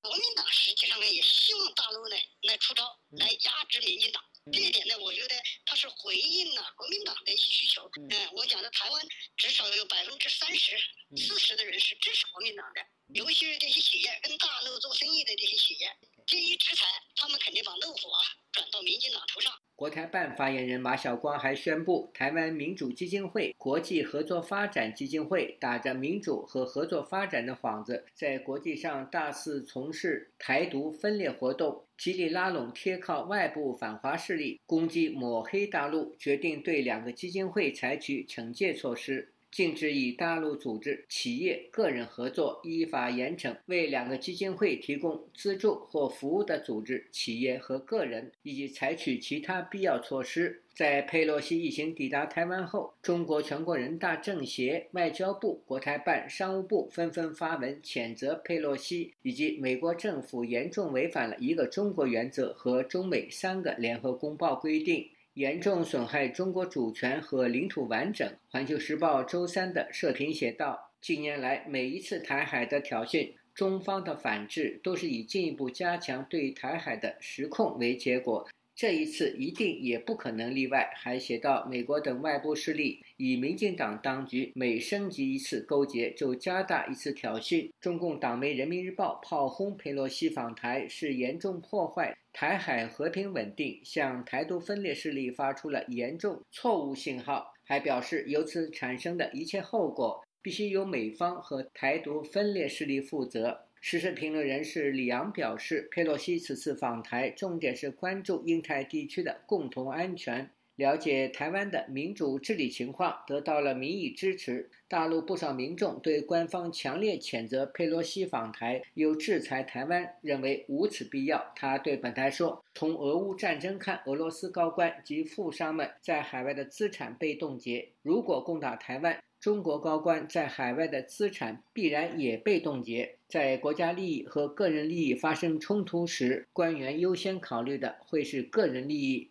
[0.01, 7.89] 国民党实际上呢，也希望大陆呢来出招，来压制民进党。”这一点呢，我觉得他是回应了国民党的一些需求。
[8.09, 9.05] 嗯，我讲的台湾
[9.35, 10.75] 至少有百分之三十、
[11.15, 12.81] 四十的人是支持国民党的，
[13.13, 15.89] 尤其是这些企业跟大陆做生意的这些企业，
[16.25, 18.09] 这一制裁，他们肯定把怒火
[18.51, 19.51] 转到民进党头上。
[19.75, 39.33] 国台办发言人马晓光还宣布，台湾民主基金会、国际合作发展基金会打着民主和合作发展的幌子，在国际上大肆从事台独分裂活动，极力拉拢贴靠外部反华势力，攻击抹黑大陆，决定对两个基金会采取惩戒措施。
[39.51, 50.63] 禁止与大陆组织、企业、个人合作，依法严惩为两个基金会提供资助或服务的组织、企业和个人，以及采取其他必要措施。
[50.75, 65.09] 在佩洛西一行抵达台湾后，中国全国人大政协、外交部、国台办、商务部纷纷发文谴责佩洛西以及美国政府严重违反了一个中国原则和中美三个联合公报规定。
[65.37, 68.27] 严重损害中国主权和领土完整。
[68.49, 78.47] 环球时报周三的社评写道：“近年来，每一次台海的挑衅，中方的反制都是以进一步加强对台海的实控为结果。”
[78.77, 80.91] 这一次一定也不可能例外。
[80.93, 87.71] 还写到，美国等外部势力与民进党当局每升级一次勾结，就加大一次挑衅。
[87.81, 97.51] 中共党媒《人民日报》炮轰佩洛西访台是严重破坏台海和平稳定，向台独分裂势力发出了严重错误信号。
[97.63, 103.66] 还表示，由此产生的一切后果，必须由美方和台独分裂势力负责。
[103.89, 114.69] 时事评论人士李昂表示，佩洛西此次访台重点是关注印太地区的共同安全，了解台湾的民主治理情况，得到了民意支持。
[114.89, 121.53] 大陆不少民众对官方强烈谴责佩洛西访台，又制裁台湾，认为无此必要。
[121.55, 133.19] 他对本台说：“从俄乌战争看，俄罗斯高官及富商们在海外的资产被冻结，如果攻打台湾。”中国高官在海外的资产必然也被冻结。
[133.29, 139.29] 在国家利益和个人利益发生冲突时，官员优先考虑的会是个人利益。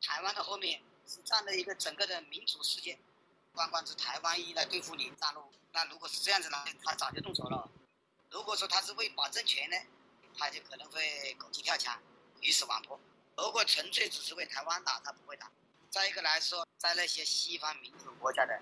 [0.00, 2.98] 台湾的后面是站在一个整个的民主世界，
[3.52, 5.42] 光光是台湾一来对付你大陆，
[5.72, 7.68] 那如果是这样子呢，他早就动手了。
[8.30, 9.76] 如果说他是为保政权呢，
[10.36, 12.00] 他就可能会狗急跳墙，
[12.40, 12.98] 鱼死网破。
[13.36, 15.50] 如果纯粹只是为台湾打，他不会打。
[15.90, 18.60] 再一个来说，在那些西方民主国家的。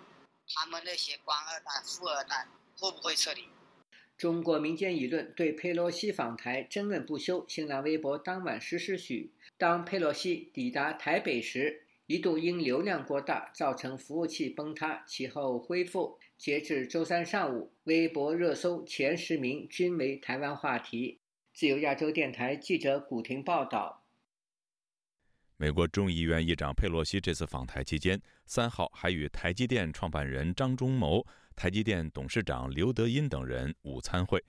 [0.55, 2.47] 他们那些官二代、富二代
[2.79, 3.43] 会不会撤离？
[4.17, 7.45] 中国民间舆论对佩洛西访台争论不休。
[7.49, 16.19] 新浪微博当晚十时许，当佩洛西抵达台北时，一度因流量过大造成服务器崩塌，其后恢复。
[16.39, 21.19] 截至周三上午，微博热搜前十名均为台湾话题。
[21.53, 24.06] 自由亚洲电台记者古婷报道。
[25.59, 34.45] 美国众议院议长佩洛西这次访台期间，三号还与台积电创办人张忠谋、台积电董事长刘德音等人午餐会。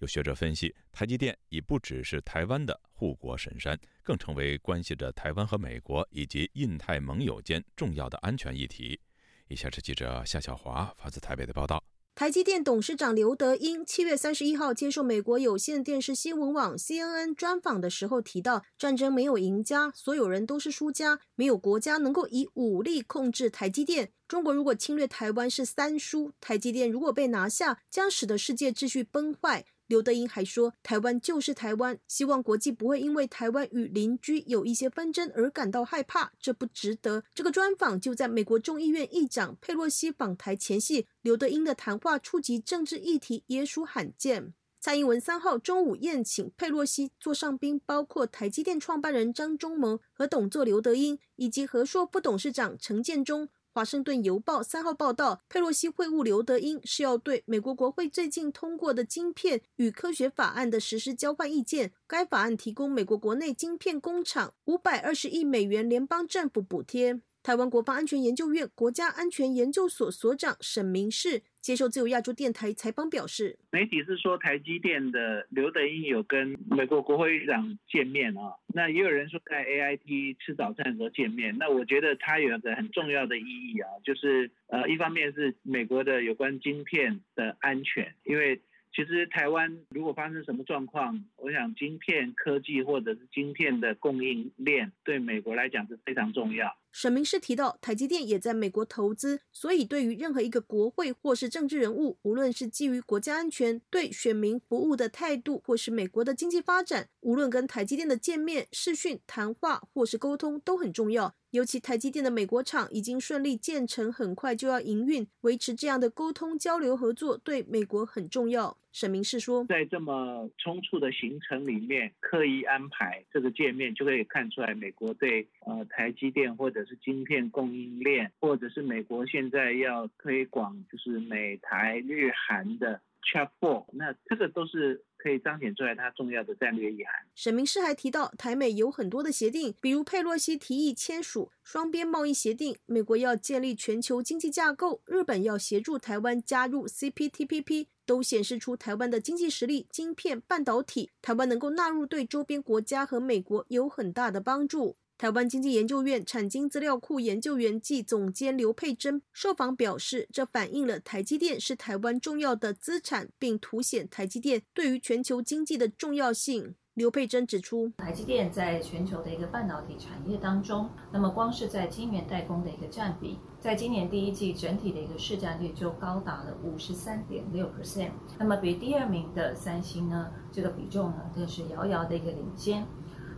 [0.00, 9.00] 有学者分析，台积电已不只是台湾的护国神山，更成为关系着台湾和美国以及印太盟友间重要的安全议题。
[9.48, 11.82] 以下是记者夏小华发自台北的报道。
[12.12, 24.12] 台积电董事长刘德英七月三十一号接受美国有线电视新闻网 CNN 专访的时候提到，战争没有赢家，所有人都是输家，没有国家能够以武力控制台积电。
[24.28, 29.64] 中国如果侵略台湾是三输，台积电如果被拿下，将使得世界秩序崩坏。
[29.90, 44.54] 刘德英还说：“台湾就是台湾，希望国际不会因为台湾与邻居有一些纷争而感到害怕，这不值得。”这个专访就在美国众议院议长佩洛西访台前夕，刘德英的谈话触及政治议题，也属罕见。
[44.78, 53.48] 蔡英文三号中午宴请佩洛西座上宾，包括台积电创办人张忠谋和董座刘德英，以及和硕副董事长陈建中。
[53.72, 61.92] 华盛顿邮报三号报道，佩洛西会晤刘德英是要对美国国会最近通过的晶片与科学法案的实施交换意见。
[62.08, 67.20] 该法案提供美国国内晶片工厂五百二十亿美元联邦政府补贴。
[67.44, 81.56] 台湾国防安全研究院国家安全研究所所长沈明世接受自由亚洲电台采访表示，媒体是说台积电的刘德英有跟美国国会议长见面啊，那也有人说在 AIT 吃早餐的时候见面。
[81.58, 88.60] 那我觉得它有个很重要的意义啊，就是呃，一方面是美国的有关晶片的安全，因为。
[88.92, 96.76] 其实台湾如果发生什么状况，我想晶片科技或者是晶片的供应链对美国来讲是非常重要。
[96.92, 111.34] 沈明世提到，台积电也在美国投资，所以对于任何一个国会或是政治人物，无论是基于国家安全、对选民服务的态度，或是美国的经济发展，无论跟台积电的见面、视讯、谈话或是沟通都很重要。
[111.50, 118.78] 尤其台积电的美国厂已经顺利建成，很快就要营运，维持这样的沟通交流合作对美国很重要。
[118.92, 135.04] 沈明是说，在这么匆促的行程里面，刻意安排这个界面，就可以看出来美国对呃台积电或者是晶片供应链，或者是美国现在要推广就是美台日韩的 Chap Four，那这个都是。
[135.22, 137.14] 可以彰显出来它重要的战略意涵。
[137.34, 154.96] 沈明世还提到，台美有很多的协定，比如佩洛西提议签署双边贸易协定，美国要建立全球经济架构，日本要协助台湾加入 CPTPP，都显示出台湾的经济实力、晶片、半导体，台湾能够纳入对周边国家和美国有很大的帮助。
[155.20, 166.74] 台湾经济研究院产经资料库研究员暨总监刘佩珍受访表示，这反映了台积电是台湾重要的资产，并凸显台积电对于全球经济的重要性。
[166.94, 182.86] 刘佩珍指出，台积电在全球的一个半导体产业当中，那么光是在晶圆代工的一个占比，在今年第一季整体的一个市占率就高达了五十三点六 percent，那么比第二名的三星呢，这个比重呢更是遥遥的一个领先。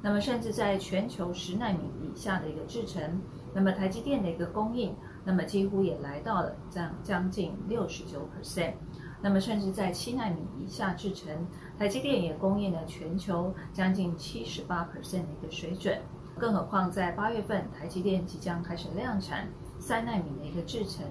[0.05, 3.23] 那么，甚至在全球十纳米以下的一个制程，
[3.55, 4.93] 那么台积电的一个供应，
[5.25, 8.73] 那么几乎也来到了这样将近六十九 percent。
[9.23, 11.47] 那么，甚至在七纳米以下制程，
[11.79, 15.97] 台积电也供应了全球将近七十八 percent 的一个水准。
[16.37, 19.47] 更何况在八月份，台积电即将开始量产
[19.79, 21.05] 三纳米的一个制程。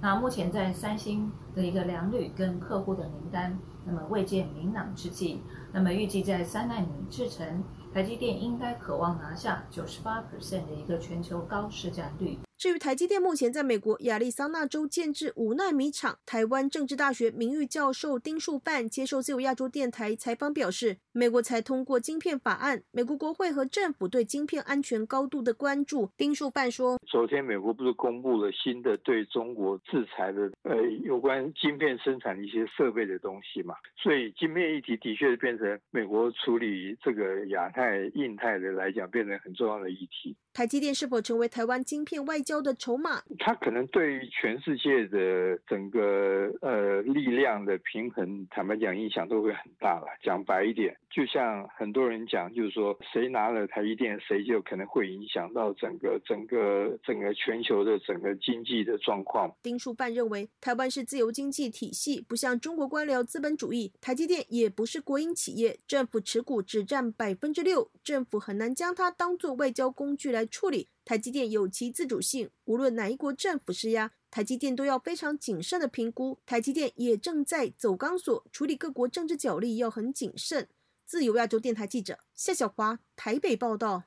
[0.00, 5.40] 那目前在三星的一个良率跟客户的名单，那么未见明朗之际，
[5.72, 7.64] 那么预计在三纳米制程。
[7.92, 12.38] 台积电应该渴望拿下九十八 percent 的一个全球高市占率。
[12.58, 26.10] 至于台积电目前在美国亚利桑那州建制五纳米厂，台湾政治大学名誉教授丁树范接受自由亚洲电台采访表示，美国才通过晶片法案，美国国会和政府对晶片安全高度的关注。
[26.16, 33.76] 丁树范说，昨天美国不是公布了新的对中国制裁的呃有关晶片生产的一些设备的东西嘛？
[34.02, 40.36] 所以晶片议题的确变成美国处理这个亚太、印太的来讲，变成很重要的议题。
[40.58, 43.22] 台积电是否成为台湾晶片外交的筹码？
[43.38, 50.08] 它可能对于全世界的整个呃力量的平衡，坦白讲影响都会很大了。
[50.20, 59.54] 讲白一点，就像很多人讲，就是说谁拿了台积电，谁就可能会影响到整个整个整个全球的整个经济的状况。
[59.62, 63.92] 丁树范认为，台湾是自由经济体系，不像中国官僚资本主义。
[64.00, 70.47] 台积电也不是国营企业，政府持股只占百分之六，政府很难将它当做外交工具来。
[70.48, 76.38] 处理台积电有其自主性，无论哪一国政府施压，台积电都要非常谨慎的评估。
[76.44, 80.68] 台积电也正在走钢索，处理各国政治角力要很谨慎。
[81.06, 84.04] 自由亚洲电台记者夏小华台北报道。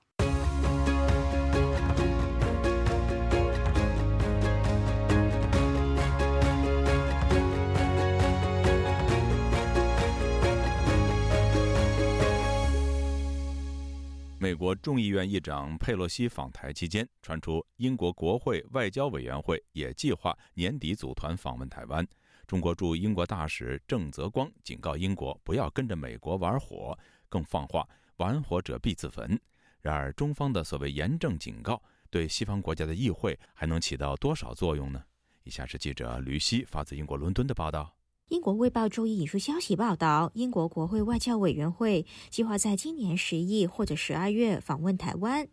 [14.42, 22.04] 美国众议院议长佩洛西访台期间，传出英国国会外交委员会也计划年底组团访问台湾。
[22.48, 26.98] 中国驻英国大使郑泽光警告英国不要跟着美国玩火，
[27.30, 27.88] 更放话
[28.18, 29.40] “玩火者必自焚”。
[29.80, 31.80] 然而，中方的所谓严正警告，
[32.10, 35.04] 对西方国家的议会还能起到多少作用呢？
[35.44, 37.96] 以下是记者吕希发自英国伦敦的报道。
[38.32, 45.46] 英国《卫报》周一引述消息报道，英国国会外交委员会计划在今年十一或者十二月访问台湾，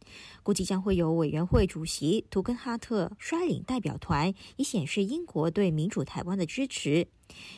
[0.44, 7.08] 估计将会有委员会主席图根哈特率领代表团，以显示英国对民主台湾的支持。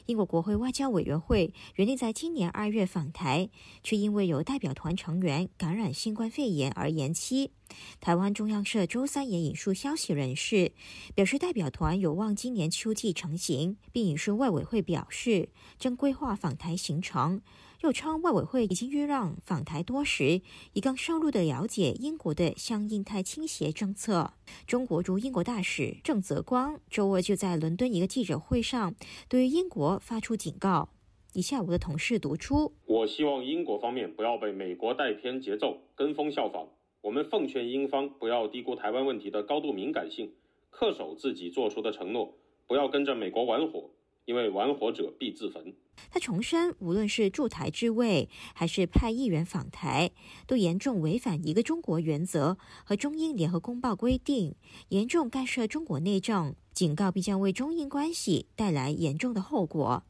[0.06, 3.48] 英国国会外交委员会原定在今年二月访台，
[3.82, 7.52] 却因为有代表团成员感染新冠肺炎而延期。
[8.00, 10.72] 台湾中央社周三也引述消息人士
[11.14, 17.40] 表示，代表团有望今年秋季成行，并引述外委会表示，正规划访台行程。
[17.82, 20.42] 又称外委会已经约让访台多时，
[20.74, 24.34] 以更深入的了解英国的向印太倾斜政策。
[24.66, 28.94] 中国驻英国大使郑泽光周二就在伦敦一个记者会上，
[29.30, 30.90] 对英国发出警告。
[31.32, 36.68] 以下我的同事读出：我希望英国方面不要被美国带偏节奏，跟风效仿。
[37.00, 40.34] 我们奉劝英方不要低估台湾问题的高度敏感性，
[40.70, 42.34] 恪守自己做出的承诺，
[42.66, 43.88] 不要跟着美国玩火，
[44.24, 45.74] 因为玩火者必自焚。
[46.10, 50.12] 他重申，无论是驻台之位，还是派议员访台，
[50.46, 54.54] 都严重违反一个中国原则和中英联合公报规定，
[54.88, 60.04] 严重干涉中国内政，警告必将为中英关系带来严重的后果。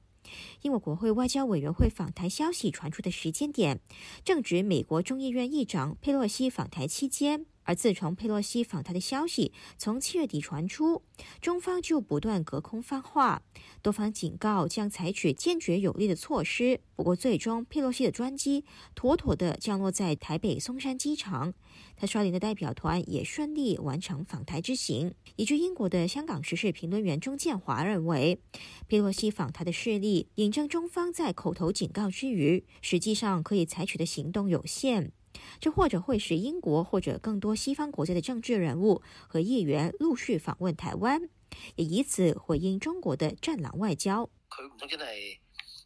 [0.62, 3.80] 英国国会外交委员会访台消息传出的时间点，
[4.24, 7.46] 正值美国众议院议长佩洛西访台期间。
[7.64, 11.02] 而自从佩洛西访台的消息从七月底传出，
[11.40, 13.42] 中方就不断隔空发话，
[13.82, 16.80] 多方警告将采取坚决有力的措施。
[16.96, 21.54] 不过，最终佩洛西的专机妥妥地降落在台北松山机场，
[21.96, 25.14] 他率领的代表团也顺利完成访台之行。
[25.36, 28.40] 依据英国的香港时事评论员钟建华认为，
[28.88, 35.12] 佩洛西访台的事例引证中方在口头警告之余，实际上可以采取的行动有限。
[35.60, 41.28] 这或者会使英国或者更多西方国家的政治人物和议员陆续访问台湾，
[41.76, 44.30] 也以此回应中国的“战狼外交”。
[44.50, 45.38] 佢唔通真係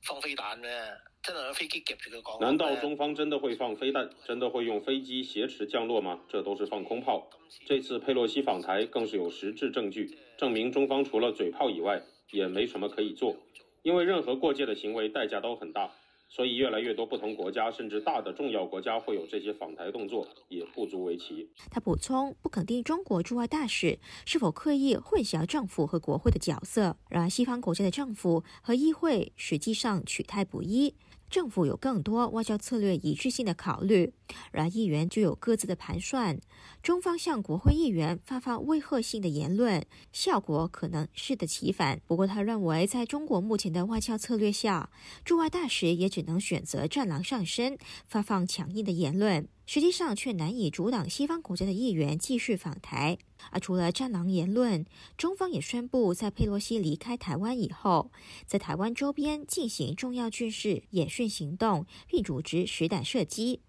[0.02, 0.70] 放飛彈咩？
[1.22, 2.40] 真係有飛機夾住佢講？
[2.40, 4.10] 難道中方真的会放飞弹？
[4.26, 6.20] 真的会用飞机挟持降落吗？
[6.28, 7.28] 这都是放空炮。
[7.66, 13.36] 这次佩洛西访台更是有实质证据，证明中方除了嘴炮以外，也没什么可以做。
[13.82, 15.90] 因为任何过界的行为代价都很大。
[16.34, 21.48] 所以，越来越多不同国家，甚至大的重要国家会有这些访台动作，也不足为奇。
[21.70, 26.96] 他补充，不肯定中国驻外大使是否刻意混淆政府和国会的角色。
[27.08, 30.92] 然而，西方国家的政府和议会实际上取态不一。
[31.34, 34.12] 政府有更多外交策略一致性的考虑，
[34.52, 36.38] 而议员就有各自的盘算。
[36.80, 42.00] 中方向国会议员发放威吓性的言论，效果可能适得其反。
[42.06, 44.90] 不过，他认为在中国目前的外交策略下，
[45.24, 47.76] 驻外大使也只能选择战狼上身，
[48.06, 49.48] 发放强硬的言论。
[49.66, 53.18] 实际上却难以阻挡西方国家的议员继续访台。
[53.50, 54.84] 而除了战狼言论，
[55.16, 58.10] 中方也宣布在佩洛西离开台湾以后，
[58.46, 63.60] 在台湾周边进行重要军事演训行动，并组织实弹射击。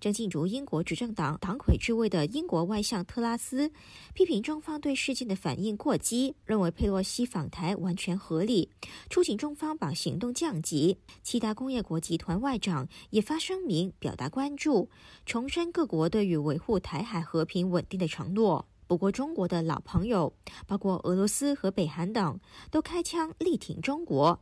[0.00, 3.70] 正进逐英国执政党党魁之位的英国外相特拉斯
[4.14, 8.70] 批评中方对事件的反应过激，认为佩洛西访台完全合理，
[9.10, 10.98] 促请中方把行动降级。
[11.22, 14.90] 七大工业国集团外长也发声明表达关注，
[15.24, 18.66] 重申各国对于维护台海和平稳定的承诺。
[18.86, 20.34] 不过，中国的老朋友，
[20.66, 22.38] 包括俄罗斯和北韩等，
[22.70, 24.38] 都开枪力挺中国。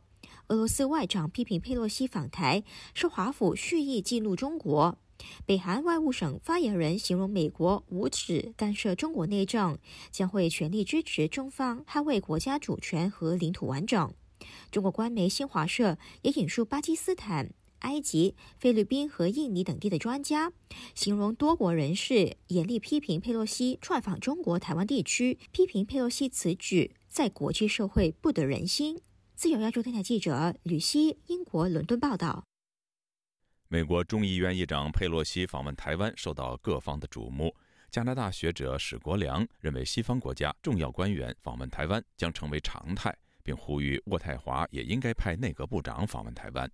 [0.47, 2.61] 俄罗斯外长批评佩洛西访台
[2.93, 4.97] 是华府蓄意激怒中国。
[5.45, 9.77] 北韩外务省发言人形容美国无耻干涉中国内政，
[10.11, 14.13] 将会全力支持中方捍卫国家主权和领土完整。
[14.71, 20.51] 中国官媒新华社也引述巴基斯坦、埃及、菲律宾和印尼等地的专家，
[20.95, 28.99] 形容多国人士严厉批评佩洛西窜访中国台湾地区，批评佩洛西此举在国际社会不得人心。
[29.35, 32.43] 自由亚洲电台记者吕希，英国伦敦报道。
[33.73, 37.55] 美国众议院议长佩洛西访问台湾受到各方的瞩目。
[37.89, 46.69] 加拿大学者史国良认为，西方国家重要官员访问台湾将成为常态，并呼吁渥太华也应该派内阁部长访问台湾。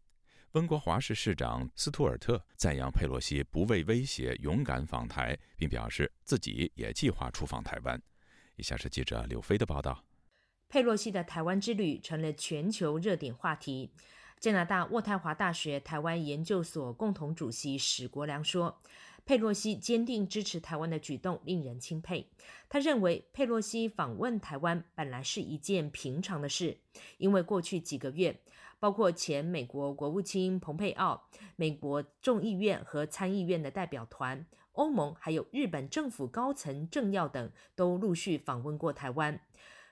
[0.54, 8.02] 温哥华市市长斯图尔特赞扬佩洛西不畏威胁、勇敢访台，并表示自己也计划出访台湾。
[8.56, 10.04] 以下是记者柳飞的报道：
[10.68, 13.92] 佩洛西的台湾之旅成了全球热点话题。
[14.40, 18.80] 加拿大渥太华大学台湾研究所共同主席史国良说
[19.26, 22.30] ：“佩洛西坚定支持台湾的举动令人钦佩。
[22.70, 26.78] 他认为佩洛西访问台湾本来是一件平常的事，
[27.18, 28.40] 因为过去几个月，
[28.80, 39.42] 包括前美国国务卿蓬佩奥、美国众议院和参议院的代表团、欧盟还有日本政府高层政要等都陆续访问过台湾。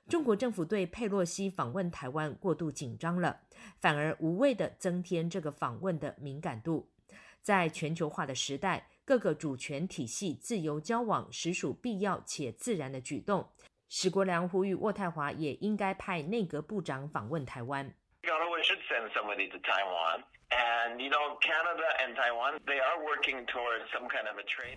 [0.08, 3.39] 中国政府对佩洛西访问台湾过度紧张了，
[3.80, 6.91] 反而无谓的增添这个访问的敏感度。
[7.41, 13.49] 在全球化的时代，各个主权体系自由交往实属必要且自然的举动。
[13.89, 17.91] 史国良呼吁渥太华也应该派内阁部长访问台湾。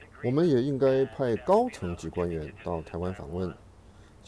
[0.25, 3.55] 我们也应该派高层级官员到台湾访问。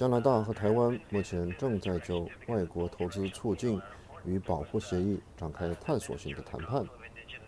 [0.00, 3.78] 加拿大和台湾目前正在就外国投资促进
[4.24, 6.82] 与保护协议展开探索性的谈判，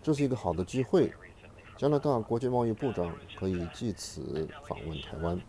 [0.03, 1.11] 这是一个好的机会。
[1.79, 5.41] 加拿大国际贸易部长可以借此访问台湾。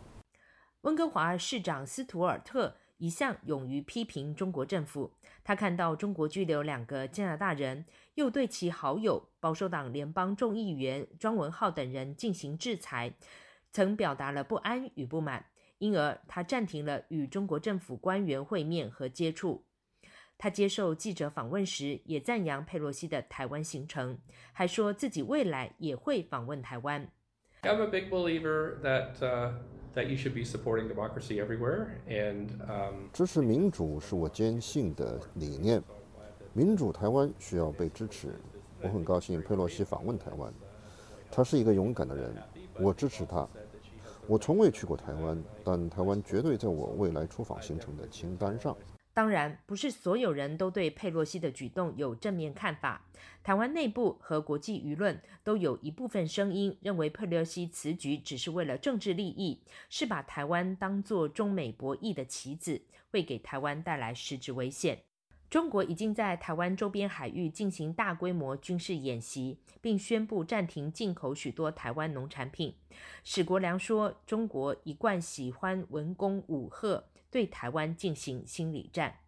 [0.84, 5.12] 温哥华市长斯图尔特一向勇于批评中国政府，
[5.44, 7.84] 他看到中国拘留两个加拿大人，
[8.14, 13.12] 又对其好友保守党联邦众议员庄文浩等人进行制裁，
[13.74, 15.48] 曾表达了不安与不满。
[15.84, 19.66] 因而，他暂停了与中国政府官员会面和接触。
[20.38, 24.18] 他接受记者访问时，也赞扬佩洛西的台湾行程，
[24.54, 27.10] 还说自己未来也会访问台湾。
[27.64, 29.16] I'm a big believer that
[29.94, 32.48] that you should be supporting democracy everywhere, and
[33.12, 35.84] 支持民主是我坚信的理念。
[36.54, 38.34] 民主台湾需要被支持。
[38.82, 40.54] 我很高兴佩洛西访问台湾，
[41.30, 42.34] 他是一个勇敢的人，
[42.80, 43.46] 我支持他。
[44.26, 48.76] 我从未去过台湾，但台湾绝对在我未来出访行程的清单上。
[49.14, 53.06] 当然，不是所有人都对佩洛西的举动有正面看法。
[53.44, 65.04] 台湾内部和国际舆论都有一部分声音认为，佩洛西此举只是为了政治利益，是把台湾当作中美博弈的棋子，会给台湾带来实质危险。
[65.54, 72.76] 中国已经在台湾周边海域进行大规模军事演习，并宣布暂停进口许多台湾农产品。
[73.24, 79.20] 史国良说：“中国一贯喜欢文攻武赫，对台湾进行心理战。”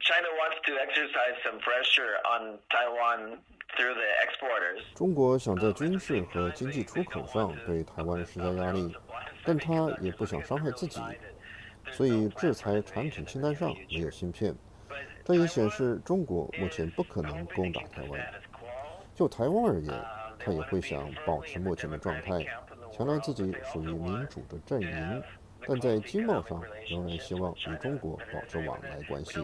[0.00, 3.38] China wants to exercise some pressure on Taiwan
[3.76, 4.82] through the exporters.
[4.96, 8.92] 中国想在军事和经济出口上对台湾施加压力，
[9.44, 11.00] 但他也不想伤害自己，
[11.92, 14.52] 所以制裁产品清单上没有芯片。
[15.30, 18.20] 这也显示中国目前不可能攻打台湾。
[19.14, 19.94] 就台湾而言，
[20.40, 22.44] 他也会想保持目前的状态，
[22.90, 25.22] 强调自己属于民主的阵营，
[25.68, 29.38] 但在经贸上仍然希望与中国保持往来关系。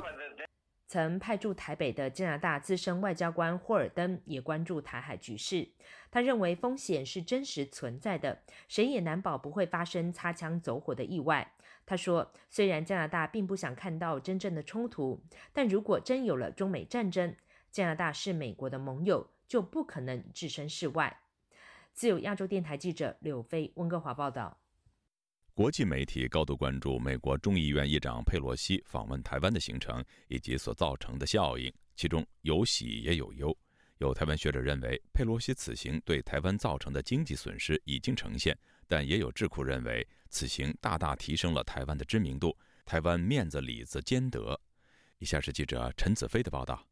[0.88, 5.68] 曾派驻台北的加拿大资深外交官霍尔登也关注台海局势。
[6.10, 11.52] 他认为风险是真实存在的，谁也难保不会发生擦枪走火的意外。
[11.86, 15.22] 他说：“虽然加拿大并不想看到真正的冲突，
[15.52, 17.34] 但如果真有了中美战争，
[17.70, 21.20] 加拿大是美国的盟友，就不可能置身事外。”
[21.94, 24.58] 自由亚洲电台记者柳飞温哥华报道。
[25.54, 33.56] 国际媒体高度关注美国众议院议长佩洛西访问台湾的行程以及所造成的效应，其中有喜也有忧。
[33.98, 38.54] 有台湾学者认为，佩洛西此行对台湾造成的经济损失已经呈现。
[38.88, 44.60] 但也有智库认为，此行大大提升了台湾的知名度，台湾面子里子兼得。
[45.18, 46.86] 以下是记者陈子飞的报道：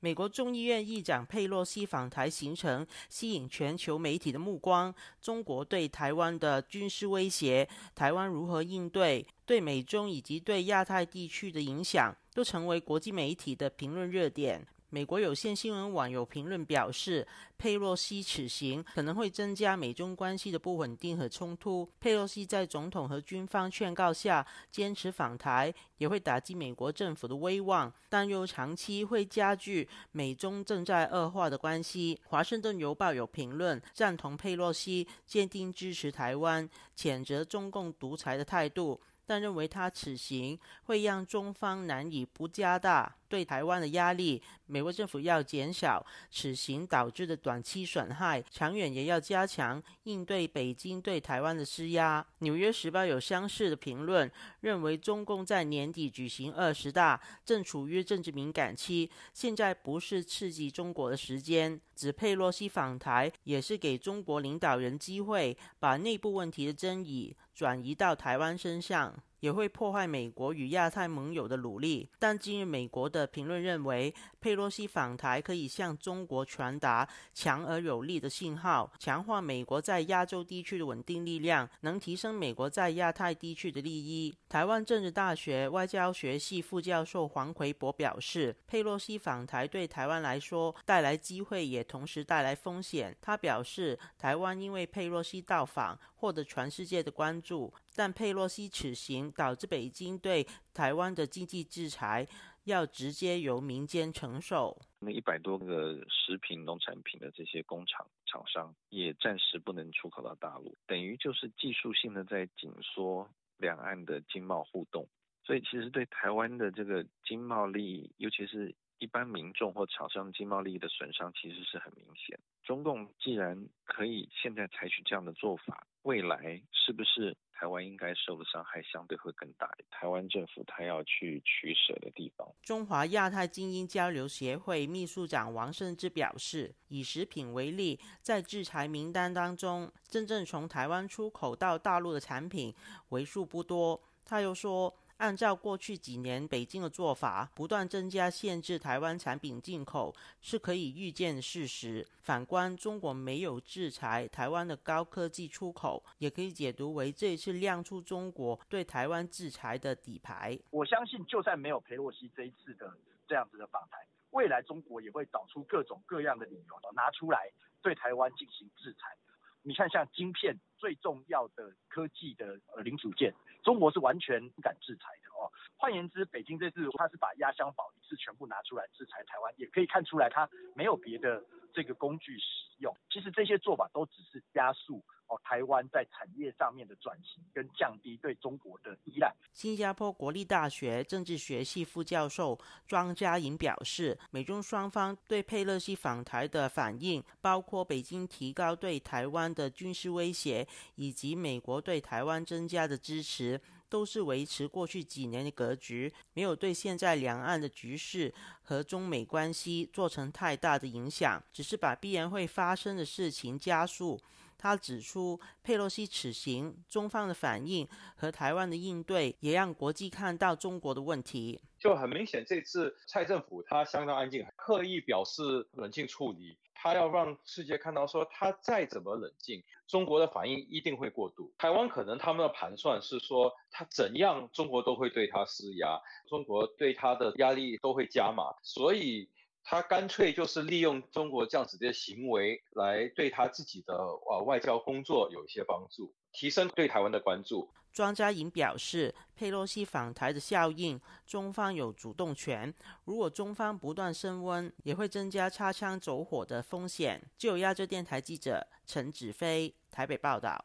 [0.00, 14.66] 美国众议院议长佩洛西访台行程吸引全球媒体的目光，中国对台湾的军事威胁，台湾如何应对，对美中以及对亚太地区的影响，都成为国际媒体的评论热点。
[14.92, 17.26] 美国有线新闻网有评论表示，
[17.56, 21.88] 佩洛西此行可能会增加美中关系的不稳定和冲突。
[22.00, 32.20] 佩洛西在总统和军方劝告下坚持访台，也会打击美国政府的威望，但又长期会加剧美中正在恶化的关系。
[32.24, 39.00] 华盛顿邮报有评论赞同佩洛西坚定支持台湾，谴责中共独裁的态度。
[39.24, 44.42] 但认为他此行会让中方难以不加大对台湾的压力。
[44.66, 52.24] 美国政府要减少此行导致的短期损害，长远也要加强应对北京对台湾的施压。
[52.38, 61.80] 纽约时报有相似的评论，认为中共在年底举行二十大，正处于政治敏感期，现在不是刺激中国的时间。
[61.96, 69.14] 指佩洛西访台也是给中国领导人机会，把内部问题的争议转移到台湾身上。
[69.40, 72.08] 也会破坏美国与亚太盟友的努力。
[72.18, 84.34] 但近日，美国的评论认为，佩洛西访台可以向中国传达强而有力的信号，强化美国在亚洲地区的稳定力量，能提升美国在亚太地区的利益。
[84.48, 93.16] 台湾政治大学外交学系副教授黄奎博表示，佩洛西访台对台湾来说带来机会，也同时带来风险。
[93.20, 97.72] 他表示，台湾因为佩洛西到访，获得全世界的关注。
[98.00, 102.26] 但佩洛西此行导致北京对台湾的经济制裁
[102.64, 104.74] 要直接由民间承受。
[105.00, 113.28] 那一百多个食品、农产品的这些工厂厂商也暂时不能出口到大陆，等于就是技术性的在紧缩
[113.58, 115.06] 两岸的经贸互动。
[115.44, 122.38] 所以其实对台湾的这个经贸利益，尤其是一般民众或厂商经贸利益的损伤，其实是很明显。
[122.62, 127.36] 中共既然可以现在采取这样的做法，未来是不是？
[127.52, 129.70] 台湾应该受的伤害相对会更大。
[129.90, 132.48] 台湾政府他要去取舍的地方。
[132.62, 142.74] 中华亚太精英交流协会秘书长王胜之表示，以食品为例，在制裁名单当中，真正从台湾出口到大陆的产品
[143.10, 144.00] 为数不多。
[144.24, 144.94] 他又说。
[145.20, 152.06] 按照过去几年北京的做法，不断增加限制台湾产品进口是可以预见的事实。
[152.22, 160.58] 反观中国没有制裁台湾的高科技出口，也可以解读为这一次亮出中国对台湾制裁的底牌。
[160.70, 162.90] 我相信，就算没有佩洛西这一次的
[163.28, 163.98] 这样子的访台，
[164.30, 167.52] 未来中国也会找出各种各样的理由拿出来
[167.82, 169.14] 对台湾进行制裁。
[169.62, 173.34] 你看，像晶片最重要的科技的呃零组件。
[173.62, 175.52] 中国是完全不敢制裁的哦。
[175.76, 181.44] 换言之，北京这次他是把压箱宝一次全部拿出来制裁台湾，也可以看出来他没有别的
[181.74, 182.44] 这个工具使
[182.78, 182.96] 用。
[183.10, 189.32] 其实这些做法都只是加速哦台湾在产业上面的转型，跟降低对中国的依赖。
[189.54, 200.66] 新加坡国立大学政治学系副教授庄家颖表示，美中双方对佩勒西访台的反应，包括北京提高对台湾的军事威胁，
[200.96, 203.60] 以及美国对台湾增加的支持。
[203.90, 214.16] 都是维持过去几年的格局，没有对现在两岸的局势和中美关系做成太大的影响，只是把必然会发生的事情加速。
[214.60, 221.62] 他指出，佩洛西此行，中方的反应和台湾的应对，也让国际看到中国的问题。
[221.78, 226.58] 就很明显，这次蔡政府他相当安静，刻意表示冷静处理。
[226.74, 231.52] 他要让世界看到，说他再怎么冷静，中国的反应一定会过度。
[231.58, 239.28] 台湾可能他们的盘算是说，他怎样中国都会对他施压，中国对他的压力都会加码，所以
[239.62, 247.70] 他干脆就是利用中国这样子的行为来对他自己的呃外交工作有一些帮助，提升对台湾的关注。
[247.92, 252.72] 庄家颖表示，佩洛西访台的效应，中方有主动权。
[253.04, 257.20] 如果中方不断升温，也会增加擦枪走火的风险。
[257.36, 260.64] 就亚洲电台记者陈子飞台北报道。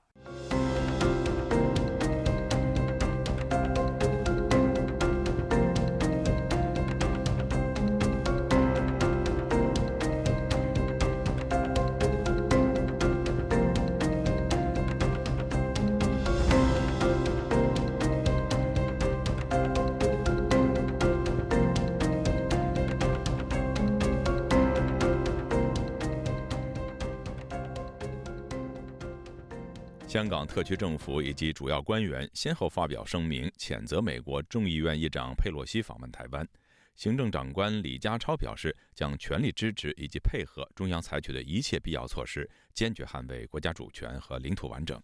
[30.16, 36.48] 香港特区政府以及主要官员先后发表声明，谴责美国众议院议长佩洛西访问台湾。
[36.96, 44.98] 行政长官李家超表示，将全力支持以及配合中央采取的一切必要措施，坚决捍卫国家主权和领土完整。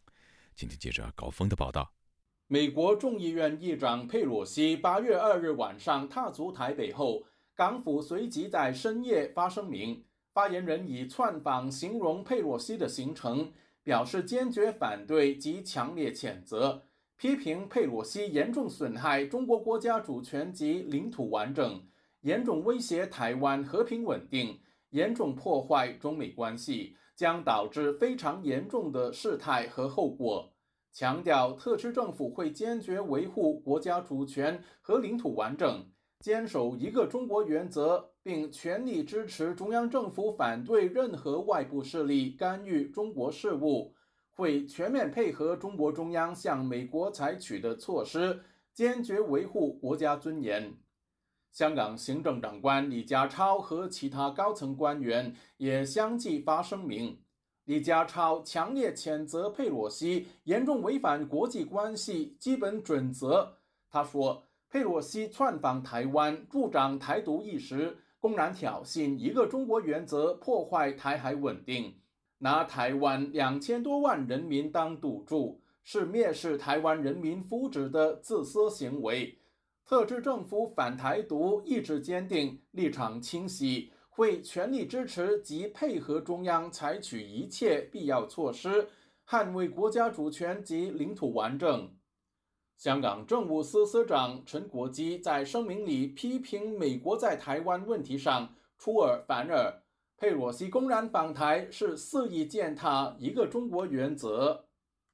[0.55, 1.91] 今天记者高峰的报道：
[2.47, 13.51] 美国众议院议长佩洛西八月二日晚上踏足台北后，港府随即在深夜发声明，发言人以窜访形容佩洛西的行程。
[13.83, 16.83] 表示坚决反对及强烈谴责，
[17.17, 21.87] 批评佩洛西严重损害中国国家主权及领土完整，
[22.21, 24.59] 严重威胁台湾和平稳定，
[24.91, 30.53] 严重破坏中美关系，将导致非常严重的事态和后果。
[30.93, 35.89] 强调特区政府会坚决维护国家主权和领土完整。
[36.19, 43.95] 坚守一个中国原则，并全力支持中央政府反对任何外部势力干预中国事务，
[44.29, 48.41] 会全面配合中国中央向美国采取的措施，
[48.73, 50.73] 坚决维护国家尊严。
[51.51, 57.19] 香港行政长官李家超和其他高层官员也相继发声明。
[57.65, 63.57] 李家超强烈谴责佩洛西严重违反国际关系基本准则。
[63.89, 71.95] 他说，佩洛西窜访台湾，助长台独意识，公然挑衅一个中国原则，破坏台海稳定，
[72.37, 79.39] 拿台湾两千多万人民当赌注，是蔑视台湾人民福祉的自私行为。
[79.83, 88.87] 特区政府反台独意志坚定，立场清晰，会全力支持及配合中央采取一切必要措施，
[89.27, 91.89] 捍卫国家主权及领土完整。
[92.81, 99.83] 香港政务司司长陈国基在声明里批评美国在台湾问题上出尔反尔，
[100.17, 104.65] 佩洛西公然访台是肆意践踏一个中国原则。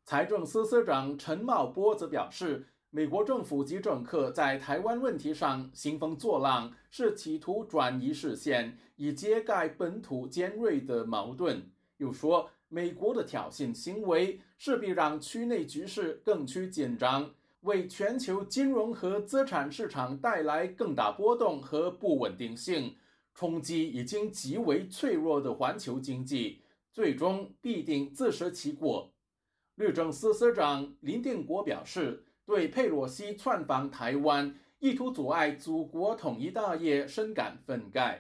[0.06, 2.68] 财政司司长陈茂波则表示。
[2.90, 11.70] 美国政府及政客在台湾问题上兴风作浪，是企图转移视线，以揭盖本土尖锐的矛盾。
[11.98, 17.30] 又说，美国的挑衅行为势必让区内局势更趋紧张，
[17.62, 22.96] 为全球金融和资产市场带来更大波动和不稳定性，
[23.34, 29.14] 冲击已经极为脆弱的环球经济，最终必定自食其果。
[29.76, 32.24] 律政司司长林定国表示。
[32.48, 38.20] 对佩洛西窜访台湾，意图阻碍祖国统一大业深感愤慨。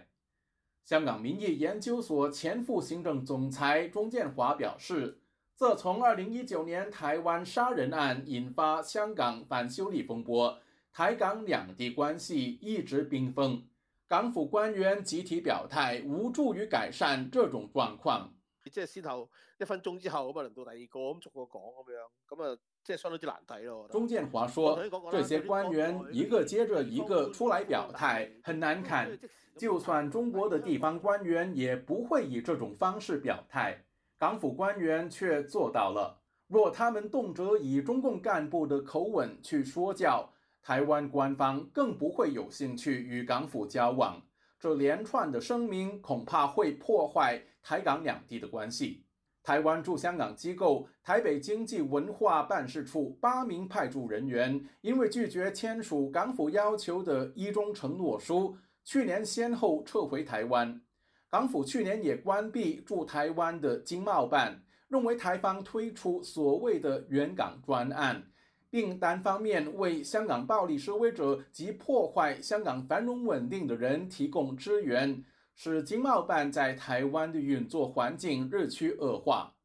[0.84, 5.22] 香港民意研究所前副行政总裁钟建华表示，
[5.58, 10.56] 自从2019年台湾杀人案引发香港反修例风波，
[10.94, 13.64] 台港两地关系一直冰封，
[14.08, 18.28] 港府官员集體表態，無助於改善這種狀況。
[18.72, 22.60] 即係先後一分鐘之後咁啊，輪到第二個咁逐個講咁樣，咁啊。
[22.88, 23.90] 這相當之難睇咯。
[23.90, 29.10] 鍾建華說：“這些官員一個接着一個出來表態，很難看。
[29.58, 33.76] 就算中國的地方官員也不會以這種方式表態，
[34.18, 36.22] 港府官员却做到了。
[36.48, 40.30] 若他们动辄以中共干部的口吻去说教，
[40.64, 44.22] 台湾官方更不会有兴趣与港府交往。
[44.60, 49.04] 这连串的声明恐怕会破坏台港两地的关系。”
[49.44, 60.82] 台湾驻香港机构台北经济文化办事处八名派驻人员，因为拒绝签署港府要求的一中承诺书，去年先后撤回台湾。
[61.30, 68.24] 港府去年也关闭驻台湾的经贸办，认为台方推出所谓的援港专案，
[68.70, 75.24] 并单方面为香港暴力示威者及破坏香港繁荣稳定的人提供支援。
[75.60, 79.56] 使经贸办在台湾的运作环境日趋恶化。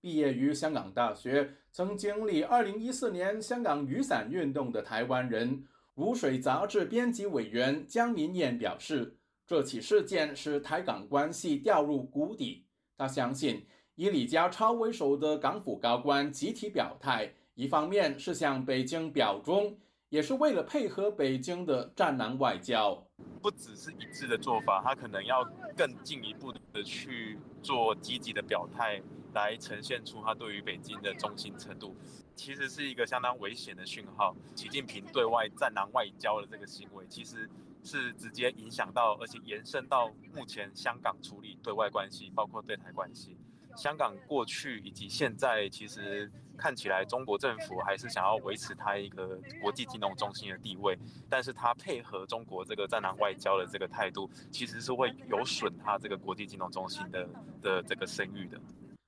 [0.00, 5.58] 毕业于香港大学，曾经历二零一四年香港雨伞运动的台湾人，
[5.94, 9.17] 《如水》杂志编辑委员江明燕表示，
[9.48, 12.66] 這起事件使台港關係掉入谷底。
[12.96, 19.76] 他相信，以李家超為首的港府高官集體表態，一方面是向北京表忠。
[20.10, 23.06] 也是為了配合北京的戰狼外交，
[23.42, 25.44] 不只是一致的做法，他可能要
[25.76, 29.02] 更進一步的去做積極的表態，
[29.34, 31.94] 來呈現出他對於北京的忠心程度。
[32.34, 34.34] 其實是一個相當危險的訊號。
[34.56, 37.46] 習近平對外戰狼外交的這個行為，其實
[37.88, 43.38] 是直接影响到，而且延伸到目前香港处理对外关系，包括对台关系。
[43.76, 50.98] 香港过去以及现在，其实看起来中国政府还是想要维持它一个国际金融中心的地位，
[51.30, 57.28] 但是它配合中国这个战狼外交的这个态度，其实是会有损它这个国际金融中心的
[57.62, 58.60] 的这个声誉的。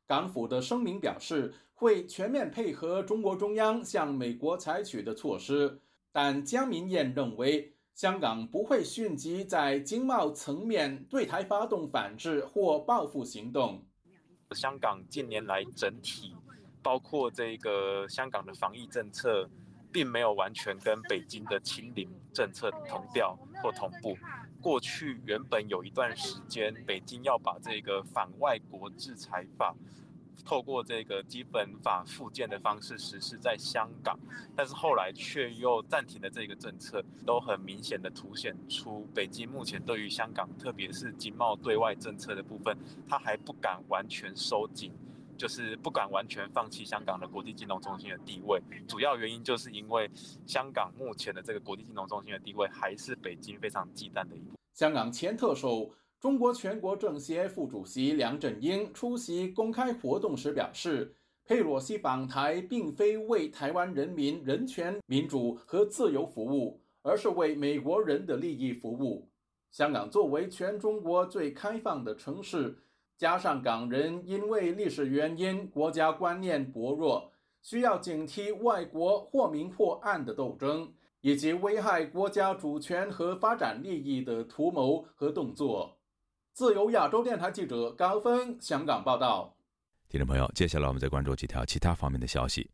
[0.06, 5.80] 港府的声明表示，会全面配合中国中央向美国采取的措施，
[6.12, 13.84] 但江民燕认为，香港不會迅即在經貿層面對台發動反制或報復行動。
[14.52, 16.34] 香港近年來整體，
[16.82, 19.48] 包括這個香港的防疫政策，
[19.92, 24.16] 並沒有完全跟北京的清零政策同調或同步。
[24.62, 29.74] 過去原本有一段時間，北京要把這個反外國制裁法，
[30.44, 34.18] 透过这个基本法附件的方式实施在香港，
[34.56, 42.76] 但是后来却又暂停了这个政策，都很明显的凸显出北京目前对于香港，特别是经贸对外政策的部分，
[43.08, 44.92] 他还不敢完全收紧，
[45.36, 48.60] 就是不敢完全放弃香港的国际金融中心的地位。
[48.88, 50.10] 主要原因就是因为
[50.46, 54.56] 香港目前的这个国际金融中心的地位，还是北京非常忌惮的一步。
[54.74, 55.90] 香港前特首。
[56.20, 61.14] 中国全国政协副主席梁振英出席公开活动时表示，
[61.46, 69.30] 佩洛西访台并非为台湾人民人权、民主和自由服务，而是为美国人的利益服务。
[69.70, 72.76] 香港作为全中国最开放的城市，
[73.16, 80.92] 加上港人因为历史原因国家观念薄弱，需要警惕外国或明或暗的斗争。
[81.22, 85.99] 以及危害国家主权和发展利益的图谋和动作。
[86.52, 89.56] 自由亚洲电台记者高峰香港报道。
[90.08, 92.68] 听众朋友，接下来我们再关注几条其他方面的消息。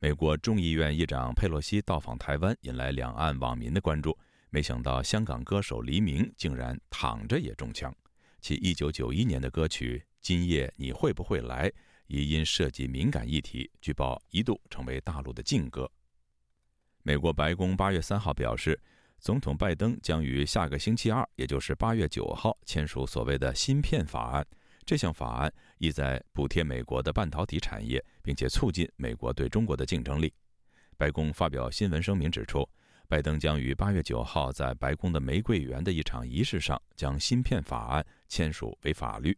[0.00, 4.18] 美国众议院议长佩洛西到访台湾，引来两岸网民的关注。
[4.50, 7.94] 没想到，香港歌手黎明竟然躺着也中枪。
[8.40, 11.70] 其1991年的歌曲《今夜你会不会来》
[12.08, 15.88] 也因涉及敏感议题，据报一度成为大陆的禁歌。
[17.04, 18.80] 美国白宫8月3号表示，
[19.22, 24.44] 总统拜登将于下个星期二，也就是8月9号签署所谓的芯片法案。
[24.84, 30.34] 这项法案意在补贴美国的半导体产业，并且促进美国对中国的竞争力。
[30.96, 32.68] 白宫发表新闻声明指出。
[33.08, 39.36] 拜登将于八月九号在白宫的玫瑰园的一场仪式上将芯片法案签署为法律。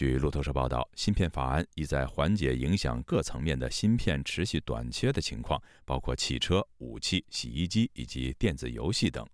[0.00, 9.28] 据路透社报道，芯片法案意在缓解影响各层面的芯片持续短缺的情况，包括汽车、武器、洗衣机以及电子游戏等。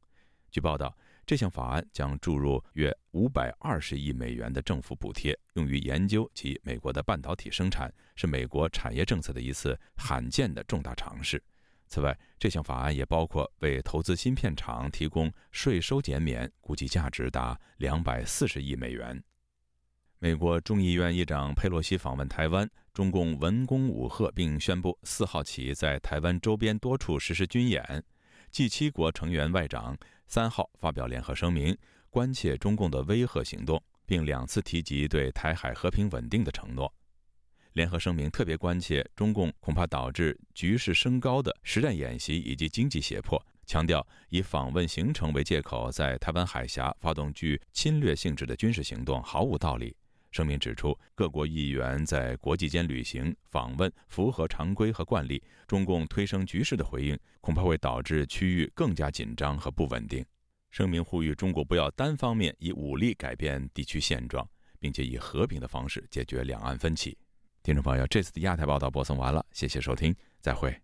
[0.51, 0.93] 据报道，
[1.25, 11.41] 这项法案将注入约五百二十亿美元的政府补贴，用于研究及美国的半导体生产，是美国产业政策的一次罕见的重大尝试。
[11.87, 19.23] 此外，这项法案也包括为投资芯片厂提供税收减免，估计价值达两百四十亿美元。
[20.27, 28.03] 美国众议院议长佩洛西访问台湾，中共文攻武赫，并宣布四号起在台湾周边多处实施军演。
[28.51, 29.97] G 七国成员外长
[30.27, 31.79] 三号发表联合声明，
[32.11, 36.93] 关切中共的威吓行动，并两次提及对台海和平稳定的承诺。
[37.75, 49.97] 联合声明特别关切中共恐怕导致局势升高的实战演习以及经济胁迫，强调以访问行程为借口在台湾海峡发动具侵略性质的军事行动毫无道理。
[50.37, 60.23] 声明指出，各国议员在国际间旅行访问符合常规和惯例，中共推升局势的回应恐怕会导致区域更加紧张和不稳定。
[60.71, 64.47] 声明呼吁中国不要单方面以武力改变地区现状，
[64.79, 67.17] 并且以和平的方式解决两岸分歧。
[67.63, 70.79] 听众朋友，这次的亚太报道播送完了，谢谢收听，再会。